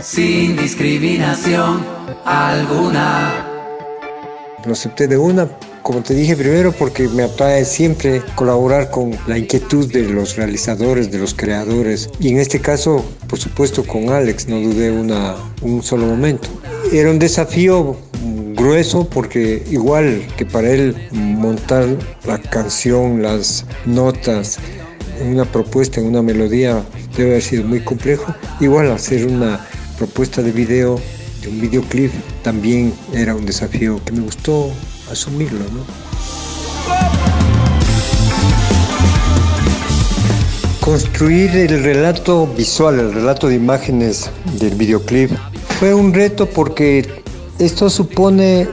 sin 0.00 0.56
discriminación 0.56 1.84
alguna. 2.24 3.48
Lo 4.64 4.74
acepté 4.74 5.08
de 5.08 5.18
una 5.18 5.48
como 5.82 6.02
te 6.02 6.14
dije 6.14 6.36
primero, 6.36 6.72
porque 6.72 7.08
me 7.08 7.24
atrae 7.24 7.64
siempre 7.64 8.22
colaborar 8.34 8.90
con 8.90 9.12
la 9.26 9.38
inquietud 9.38 9.92
de 9.92 10.02
los 10.02 10.36
realizadores, 10.36 11.10
de 11.10 11.18
los 11.18 11.34
creadores. 11.34 12.10
Y 12.20 12.28
en 12.28 12.38
este 12.38 12.60
caso, 12.60 13.04
por 13.28 13.38
supuesto, 13.38 13.84
con 13.84 14.10
Alex, 14.10 14.48
no 14.48 14.60
dudé 14.60 14.90
una, 14.90 15.34
un 15.62 15.82
solo 15.82 16.06
momento. 16.06 16.48
Era 16.92 17.10
un 17.10 17.18
desafío 17.18 17.96
grueso 18.54 19.08
porque 19.08 19.62
igual 19.70 20.26
que 20.36 20.46
para 20.46 20.70
él 20.70 20.96
montar 21.12 21.86
la 22.26 22.38
canción, 22.38 23.22
las 23.22 23.64
notas, 23.86 24.58
una 25.28 25.44
propuesta, 25.44 26.00
una 26.00 26.22
melodía, 26.22 26.82
debe 27.16 27.30
haber 27.30 27.42
sido 27.42 27.64
muy 27.64 27.80
complejo. 27.80 28.34
Igual 28.60 28.90
hacer 28.90 29.26
una 29.26 29.66
propuesta 29.98 30.42
de 30.42 30.52
video, 30.52 31.00
de 31.42 31.48
un 31.48 31.60
videoclip, 31.60 32.12
también 32.42 32.92
era 33.12 33.34
un 33.34 33.46
desafío 33.46 34.00
que 34.04 34.12
me 34.12 34.20
gustó 34.20 34.70
asumirlo, 35.12 35.60
¿no? 35.60 35.84
Construir 40.80 41.50
el 41.56 41.82
relato 41.84 42.46
visual, 42.46 42.98
el 42.98 43.14
relato 43.14 43.48
de 43.48 43.54
imágenes 43.54 44.30
del 44.58 44.74
videoclip 44.74 45.30
fue 45.78 45.94
un 45.94 46.12
reto 46.12 46.46
porque 46.46 47.22
esto 47.58 47.88
supone 47.88 48.66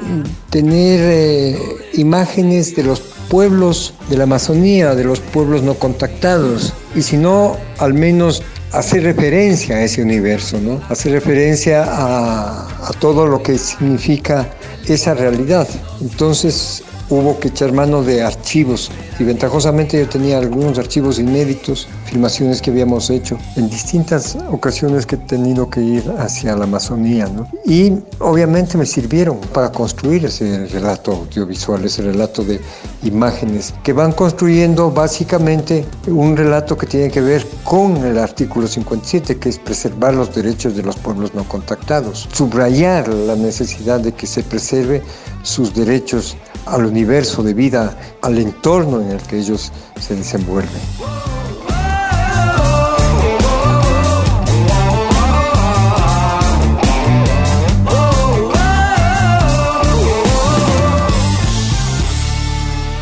tener 0.49 0.99
eh, 1.03 1.57
imágenes 1.93 2.75
de 2.75 2.83
los 2.83 3.01
pueblos 3.29 3.93
de 4.09 4.17
la 4.17 4.23
Amazonía, 4.23 4.95
de 4.95 5.03
los 5.03 5.19
pueblos 5.19 5.61
no 5.61 5.75
contactados, 5.75 6.73
y 6.95 7.03
si 7.03 7.17
no, 7.17 7.57
al 7.77 7.93
menos 7.93 8.41
hacer 8.71 9.03
referencia 9.03 9.77
a 9.77 9.83
ese 9.83 10.01
universo, 10.01 10.59
¿no? 10.59 10.81
Hacer 10.89 11.13
referencia 11.13 11.83
a, 11.83 12.87
a 12.87 12.91
todo 12.99 13.25
lo 13.25 13.41
que 13.41 13.57
significa 13.57 14.49
esa 14.87 15.13
realidad. 15.13 15.67
Entonces 16.01 16.83
hubo 17.09 17.39
que 17.39 17.49
echar 17.49 17.73
mano 17.73 18.03
de 18.03 18.23
archivos 18.23 18.91
y 19.19 19.23
ventajosamente 19.23 19.99
yo 19.99 20.07
tenía 20.07 20.37
algunos 20.37 20.77
archivos 20.77 21.19
inéditos, 21.19 21.87
filmaciones 22.05 22.61
que 22.61 22.71
habíamos 22.71 23.09
hecho 23.09 23.37
en 23.55 23.69
distintas 23.69 24.37
ocasiones 24.51 25.05
que 25.05 25.15
he 25.15 25.19
tenido 25.19 25.69
que 25.69 25.81
ir 25.81 26.03
hacia 26.17 26.55
la 26.55 26.63
Amazonía. 26.65 27.27
Y 27.65 27.93
obviamente 28.19 28.77
me 28.77 28.85
sirvieron 28.85 29.39
para 29.53 29.71
construir 29.71 30.25
ese 30.25 30.67
relato 30.67 31.11
audiovisual, 31.11 31.83
ese 31.85 32.03
relato 32.03 32.43
de 32.43 32.61
imágenes 33.03 33.73
que 33.83 33.93
van 33.93 34.11
construyendo 34.11 34.91
básicamente 34.91 35.85
un 36.07 36.37
relato 36.37 36.77
que 36.77 36.87
tiene 36.87 37.09
que 37.09 37.21
ver 37.21 37.45
con 37.63 37.97
el 37.97 38.17
artículo 38.17 38.67
57, 38.67 39.37
que 39.37 39.49
es 39.49 39.59
preservar 39.59 40.13
los 40.13 40.33
derechos 40.33 40.75
de 40.75 40.83
los 40.83 40.95
pueblos 40.95 41.33
no 41.33 41.43
contactados, 41.43 42.27
subrayar 42.31 43.07
la 43.09 43.35
necesidad 43.35 43.99
de 43.99 44.13
que 44.13 44.27
se 44.27 44.43
preserve 44.43 45.01
sus 45.43 45.73
derechos 45.73 46.35
al 46.71 46.85
universo 46.85 47.43
de 47.43 47.53
vida, 47.53 47.97
al 48.21 48.37
entorno 48.37 49.01
en 49.01 49.11
el 49.11 49.21
que 49.21 49.39
ellos 49.39 49.71
se 49.99 50.15
desenvuelven. 50.15 50.81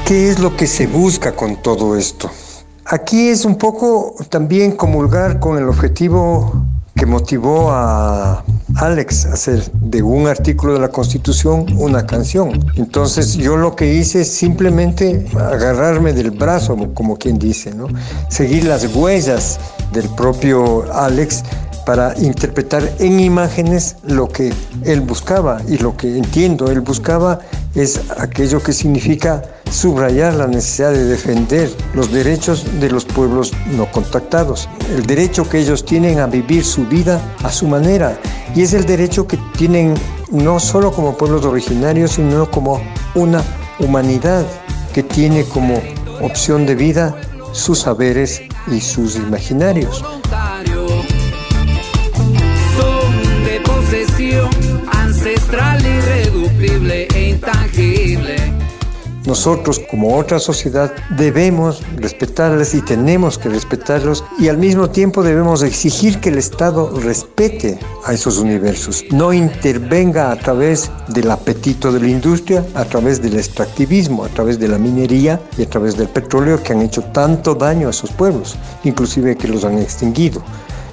¿Qué 0.06 0.30
es 0.30 0.40
lo 0.40 0.56
que 0.56 0.68
se 0.68 0.88
busca 0.88 1.36
con 1.36 1.62
todo 1.62 1.98
esto? 1.98 2.32
Aquí 2.86 3.28
es 3.28 3.44
un 3.44 3.58
poco 3.58 4.16
también 4.30 4.72
comulgar 4.72 5.42
con 5.42 5.58
el 5.58 5.68
objetivo 5.68 6.64
que 6.96 7.06
motivó 7.06 7.72
a 7.72 8.46
Alex 8.76 9.26
hacer 9.26 9.64
de 9.72 10.04
un 10.04 10.28
artículo 10.28 10.74
de 10.74 10.80
la 10.80 10.90
Constitución 10.90 11.66
una 11.78 12.06
canción. 12.06 12.60
Entonces 12.76 13.36
yo 13.36 13.58
lo 13.58 13.76
que 13.76 13.94
hice 13.94 14.22
es 14.22 14.32
simplemente 14.32 15.26
agarrarme 15.36 16.14
del 16.14 16.32
brazo, 16.32 16.76
como 16.94 17.18
quien 17.18 17.40
dice, 17.40 17.74
¿no? 17.74 17.88
seguir 18.30 18.66
las 18.66 18.94
huellas 18.94 19.60
del 19.94 20.10
propio 20.10 20.92
Alex 20.94 21.44
para 21.86 22.14
interpretar 22.20 22.84
en 23.00 23.20
imágenes 23.22 23.96
lo 24.06 24.28
que 24.28 24.54
él 24.84 25.02
buscaba 25.02 25.62
y 25.70 25.78
lo 25.78 25.96
que 25.96 26.18
entiendo 26.18 26.70
él 26.70 26.82
buscaba 26.82 27.40
es 27.76 28.02
aquello 28.18 28.62
que 28.62 28.74
significa 28.74 29.42
subrayar 29.72 30.34
la 30.36 30.48
necesidad 30.48 30.92
de 30.92 31.06
defender 31.06 31.76
los 31.94 32.12
derechos 32.12 32.66
de 32.80 32.90
los 32.90 33.06
pueblos 33.06 33.54
no 33.72 33.90
contactados, 33.92 34.70
el 34.96 35.06
derecho 35.06 35.48
que 35.48 35.60
ellos 35.60 35.86
tienen 35.86 36.20
a 36.20 36.28
vivir 36.28 36.64
su 36.64 36.86
vida 36.86 37.22
a 37.44 37.52
su 37.52 37.68
manera 37.68 38.18
y 38.56 38.62
es 38.62 38.74
el 38.74 38.86
derecho 38.86 39.28
que 39.28 39.38
tienen 39.58 39.94
no 40.32 40.60
solo 40.60 40.92
como 40.92 41.18
pueblos 41.18 41.46
originarios, 41.46 42.12
sino 42.12 42.50
como 42.50 42.82
una 43.16 43.44
humanidad 43.80 44.46
que 44.94 45.04
tiene 45.04 45.44
como 45.44 45.82
opción 46.22 46.66
de 46.66 46.76
vida 46.76 47.16
sus 47.52 47.80
saberes 47.80 48.42
y 48.72 48.82
sus 48.82 49.16
imaginarios. 49.16 50.04
Nosotros 59.28 59.82
como 59.92 60.16
otra 60.16 60.40
sociedad 60.40 60.94
debemos 61.10 61.84
respetarles 61.98 62.74
y 62.74 62.82
tenemos 62.82 63.38
que 63.38 63.50
respetarlos 63.50 64.24
y 64.40 64.48
al 64.48 64.58
mismo 64.58 64.90
tiempo 64.90 65.22
debemos 65.22 65.64
exigir 65.64 66.22
que 66.22 66.30
el 66.30 66.38
Estado 66.38 66.98
respete 67.02 67.78
a 68.06 68.14
esos 68.14 68.38
universos, 68.38 69.04
no 69.12 69.34
intervenga 69.34 70.32
a 70.32 70.38
través 70.38 70.90
del 71.10 71.30
apetito 71.30 71.92
de 71.92 72.00
la 72.00 72.08
industria, 72.08 72.66
a 72.74 72.86
través 72.86 73.22
del 73.22 73.36
extractivismo, 73.36 74.24
a 74.24 74.30
través 74.30 74.60
de 74.60 74.70
la 74.70 74.78
minería 74.78 75.42
y 75.58 75.64
a 75.64 75.70
través 75.70 75.98
del 75.98 76.08
petróleo 76.08 76.64
que 76.64 76.72
han 76.72 76.82
hecho 76.82 77.04
tanto 77.04 77.54
daño 77.54 77.88
a 77.88 77.92
esos 77.92 78.12
pueblos, 78.12 78.56
inclusive 78.86 79.36
que 79.36 79.50
los 79.50 79.66
han 79.66 79.78
extinguido. 79.78 80.42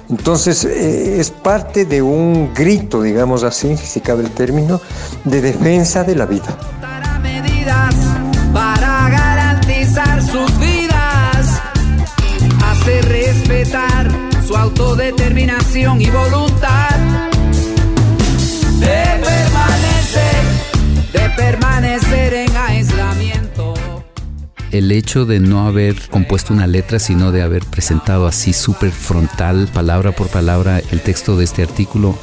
Entonces 0.09 0.65
eh, 0.65 1.21
es 1.21 1.31
parte 1.31 1.85
de 1.85 2.01
un 2.01 2.53
grito, 2.53 3.01
digamos 3.01 3.43
así, 3.43 3.77
si 3.77 4.01
cabe 4.01 4.25
el 4.25 4.31
término, 4.31 4.81
de 5.23 5.39
defensa 5.39 6.03
de 6.03 6.15
la 6.15 6.25
vida 6.25 6.57
su 15.05 15.11
autodeterminación 15.11 16.01
y 16.01 16.09
voluntad 16.09 16.97
de 18.79 19.21
permanecer, 19.23 20.43
de 21.13 21.29
permanecer 21.35 22.33
en 22.33 22.57
aislamiento. 22.57 23.73
El 24.71 24.91
hecho 24.91 25.25
de 25.25 25.39
no 25.39 25.67
haber 25.67 26.09
compuesto 26.09 26.53
una 26.53 26.65
letra, 26.67 26.99
sino 26.99 27.31
de 27.31 27.43
haber 27.43 27.65
presentado 27.65 28.25
así 28.25 28.51
súper 28.51 28.91
frontal, 28.91 29.69
palabra 29.73 30.11
por 30.11 30.27
palabra, 30.27 30.81
el 30.91 31.01
texto 31.01 31.37
de 31.37 31.43
este 31.43 31.61
artículo, 31.61 32.17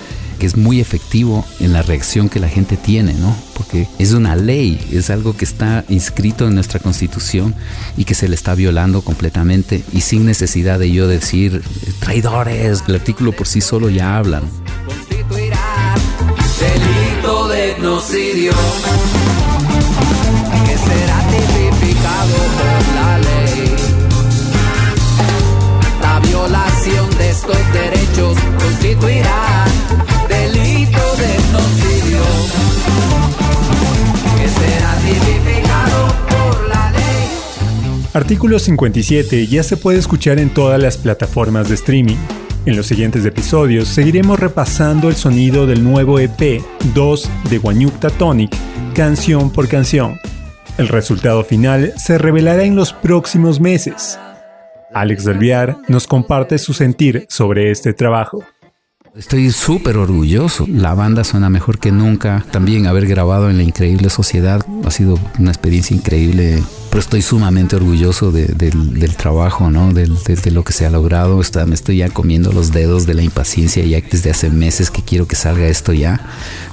es 0.46 0.57
muy 0.57 0.81
efectivo 0.81 1.44
en 1.61 1.72
la 1.72 1.83
reacción 1.83 2.28
que 2.28 2.40
la 2.40 2.48
gente 2.48 2.76
tiene, 2.76 3.14
¿no? 3.14 3.35
Porque 3.57 3.88
es 3.98 4.12
una 4.12 4.37
ley, 4.37 4.81
es 4.92 5.11
algo 5.11 5.37
que 5.37 5.44
está 5.44 5.85
inscrito 5.88 6.46
en 6.46 6.55
nuestra 6.55 6.81
constitución 6.81 7.55
y 7.96 8.05
que 8.05 8.14
se 8.14 8.28
le 8.28 8.35
está 8.35 8.55
violando 8.55 9.02
completamente 9.02 9.83
y 9.92 10.00
sin 10.00 10.26
necesidad 10.26 10.78
de 10.78 10.90
yo 10.90 11.09
decir 11.09 11.62
traidores, 12.00 12.83
el 12.87 12.94
artículo 12.94 13.33
por 13.33 13.46
sí 13.46 13.61
solo 13.61 13.88
ya 13.88 14.16
habla. 14.16 14.42
delito 16.61 17.48
de 17.48 17.74
genocidio 17.74 18.52
Artículo 38.14 38.59
57 38.59 39.46
ya 39.46 39.62
se 39.62 39.79
puede 39.79 39.98
escuchar 39.98 40.38
en 40.38 40.51
todas 40.51 40.81
las 40.81 40.98
plataformas 40.98 41.70
de 41.70 41.77
streaming. 41.77 42.18
En 42.66 42.77
los 42.77 42.87
siguientes 42.87 43.25
episodios 43.25 43.88
seguiremos 43.88 44.38
repasando 44.38 45.09
el 45.09 45.16
sonido 45.16 45.66
del 45.66 45.83
nuevo 45.83 46.18
EP 46.18 46.62
2 46.94 47.31
de 47.48 47.57
Guanyukta 47.59 48.11
Tonic, 48.11 48.55
canción 48.94 49.51
por 49.51 49.66
canción. 49.66 50.20
El 50.77 50.88
resultado 50.88 51.42
final 51.42 51.94
se 51.96 52.18
revelará 52.18 52.64
en 52.64 52.77
los 52.77 52.92
próximos 52.92 53.61
meses. 53.61 54.18
Alex 54.92 55.27
Alviar 55.27 55.79
nos 55.88 56.07
comparte 56.07 56.59
su 56.59 56.75
sentir 56.75 57.25
sobre 57.31 57.70
este 57.70 57.94
trabajo. 57.94 58.44
Estoy 59.16 59.51
súper 59.51 59.96
orgulloso. 59.96 60.66
La 60.68 60.92
banda 60.94 61.25
suena 61.25 61.48
mejor 61.48 61.79
que 61.79 61.92
nunca. 61.92 62.44
También 62.51 62.87
haber 62.87 63.07
grabado 63.07 63.48
en 63.48 63.57
La 63.57 63.62
Increíble 63.62 64.11
Sociedad 64.11 64.61
ha 64.85 64.90
sido 64.90 65.18
una 65.38 65.51
experiencia 65.51 65.96
increíble. 65.96 66.62
Pero 66.92 67.00
estoy 67.00 67.22
sumamente 67.22 67.74
orgulloso 67.74 68.33
del, 68.33 69.16
trabajo, 69.16 69.70
¿no? 69.70 69.94
De, 69.94 70.07
lo 70.50 70.62
que 70.62 70.74
se 70.74 70.85
ha 70.85 70.90
logrado. 70.90 71.40
Está, 71.40 71.64
me 71.64 71.74
estoy 71.74 71.96
ya 71.96 72.11
comiendo 72.11 72.52
los 72.52 72.70
dedos 72.70 73.07
de 73.07 73.14
la 73.14 73.22
impaciencia 73.22 73.83
ya 73.83 74.02
desde 74.02 74.31
hace 74.31 74.50
meses 74.50 74.90
que 74.90 75.00
quiero 75.00 75.26
que 75.26 75.35
salga 75.35 75.68
esto 75.68 75.94
ya. 75.94 76.20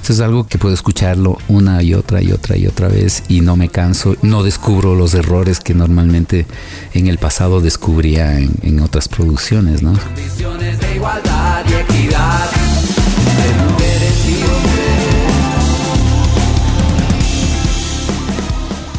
Eso 0.02 0.12
es 0.12 0.20
algo 0.20 0.46
que 0.46 0.58
puedo 0.58 0.74
escucharlo 0.74 1.38
una 1.48 1.82
y 1.82 1.94
otra 1.94 2.20
y 2.20 2.32
otra 2.32 2.58
y 2.58 2.66
otra 2.66 2.88
vez 2.88 3.22
y 3.28 3.40
no 3.40 3.56
me 3.56 3.70
canso. 3.70 4.14
No 4.20 4.42
descubro 4.42 4.94
los 4.94 5.14
errores 5.14 5.58
que 5.58 5.72
normalmente 5.72 6.44
en 6.92 7.06
el 7.06 7.16
pasado 7.16 7.62
descubría 7.62 8.38
en, 8.38 8.52
en 8.60 8.80
otras 8.80 9.08
producciones, 9.08 9.82
¿no? 9.82 9.94
de 9.94 10.96
igualdad 10.96 11.64
y 11.66 11.72
equidad 11.72 12.69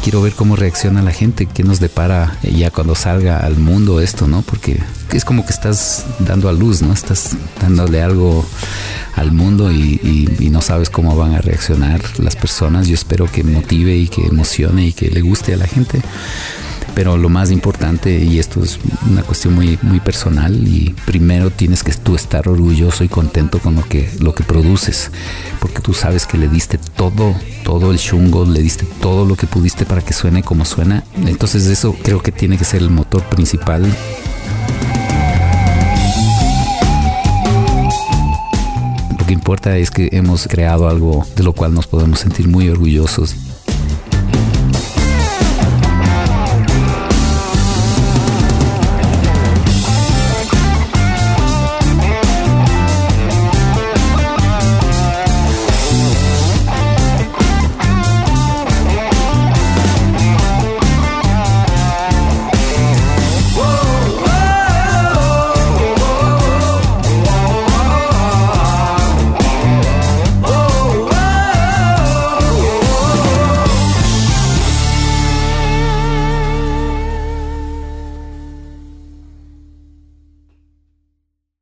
Quiero 0.02 0.20
ver 0.20 0.32
cómo 0.32 0.56
reacciona 0.56 1.00
la 1.00 1.12
gente, 1.12 1.46
qué 1.46 1.62
nos 1.62 1.78
depara 1.78 2.36
ya 2.42 2.70
cuando 2.70 2.96
salga 2.96 3.38
al 3.38 3.56
mundo 3.56 4.00
esto, 4.00 4.26
¿no? 4.26 4.42
Porque 4.42 4.80
es 5.12 5.24
como 5.24 5.46
que 5.46 5.52
estás 5.52 6.06
dando 6.18 6.48
a 6.48 6.52
luz, 6.52 6.82
¿no? 6.82 6.92
Estás 6.92 7.36
dándole 7.60 8.02
algo 8.02 8.44
al 9.14 9.30
mundo 9.30 9.70
y, 9.70 10.28
y, 10.40 10.50
no 10.50 10.60
sabes 10.60 10.90
cómo 10.90 11.16
van 11.16 11.34
a 11.34 11.40
reaccionar 11.40 12.00
las 12.18 12.34
personas. 12.34 12.88
Yo 12.88 12.94
espero 12.94 13.30
que 13.30 13.44
motive 13.44 13.96
y 13.96 14.08
que 14.08 14.26
emocione 14.26 14.88
y 14.88 14.92
que 14.92 15.08
le 15.08 15.20
guste 15.20 15.54
a 15.54 15.56
la 15.56 15.68
gente 15.68 16.02
pero 16.94 17.16
lo 17.16 17.28
más 17.28 17.50
importante, 17.50 18.18
y 18.18 18.38
esto 18.38 18.62
es 18.62 18.78
una 19.10 19.22
cuestión 19.22 19.54
muy, 19.54 19.78
muy 19.82 20.00
personal, 20.00 20.52
y 20.66 20.94
primero 21.06 21.50
tienes 21.50 21.82
que 21.82 21.92
tú 21.92 22.14
estar 22.14 22.48
orgulloso 22.48 23.04
y 23.04 23.08
contento 23.08 23.58
con 23.58 23.74
lo 23.74 23.84
que, 23.84 24.10
lo 24.20 24.34
que 24.34 24.44
produces, 24.44 25.10
porque 25.60 25.80
tú 25.80 25.94
sabes 25.94 26.26
que 26.26 26.38
le 26.38 26.48
diste 26.48 26.78
todo, 26.78 27.34
todo 27.64 27.92
el 27.92 27.98
chungo, 27.98 28.44
le 28.44 28.60
diste 28.60 28.86
todo 29.00 29.24
lo 29.24 29.36
que 29.36 29.46
pudiste 29.46 29.84
para 29.84 30.02
que 30.02 30.12
suene 30.12 30.42
como 30.42 30.64
suena. 30.64 31.04
Entonces 31.26 31.66
eso 31.66 31.96
creo 32.02 32.22
que 32.22 32.32
tiene 32.32 32.58
que 32.58 32.64
ser 32.64 32.82
el 32.82 32.90
motor 32.90 33.22
principal. 33.24 33.84
Lo 39.18 39.26
que 39.26 39.32
importa 39.32 39.76
es 39.78 39.90
que 39.90 40.08
hemos 40.12 40.46
creado 40.46 40.88
algo 40.88 41.26
de 41.36 41.42
lo 41.42 41.52
cual 41.52 41.74
nos 41.74 41.86
podemos 41.86 42.20
sentir 42.20 42.48
muy 42.48 42.68
orgullosos. 42.68 43.36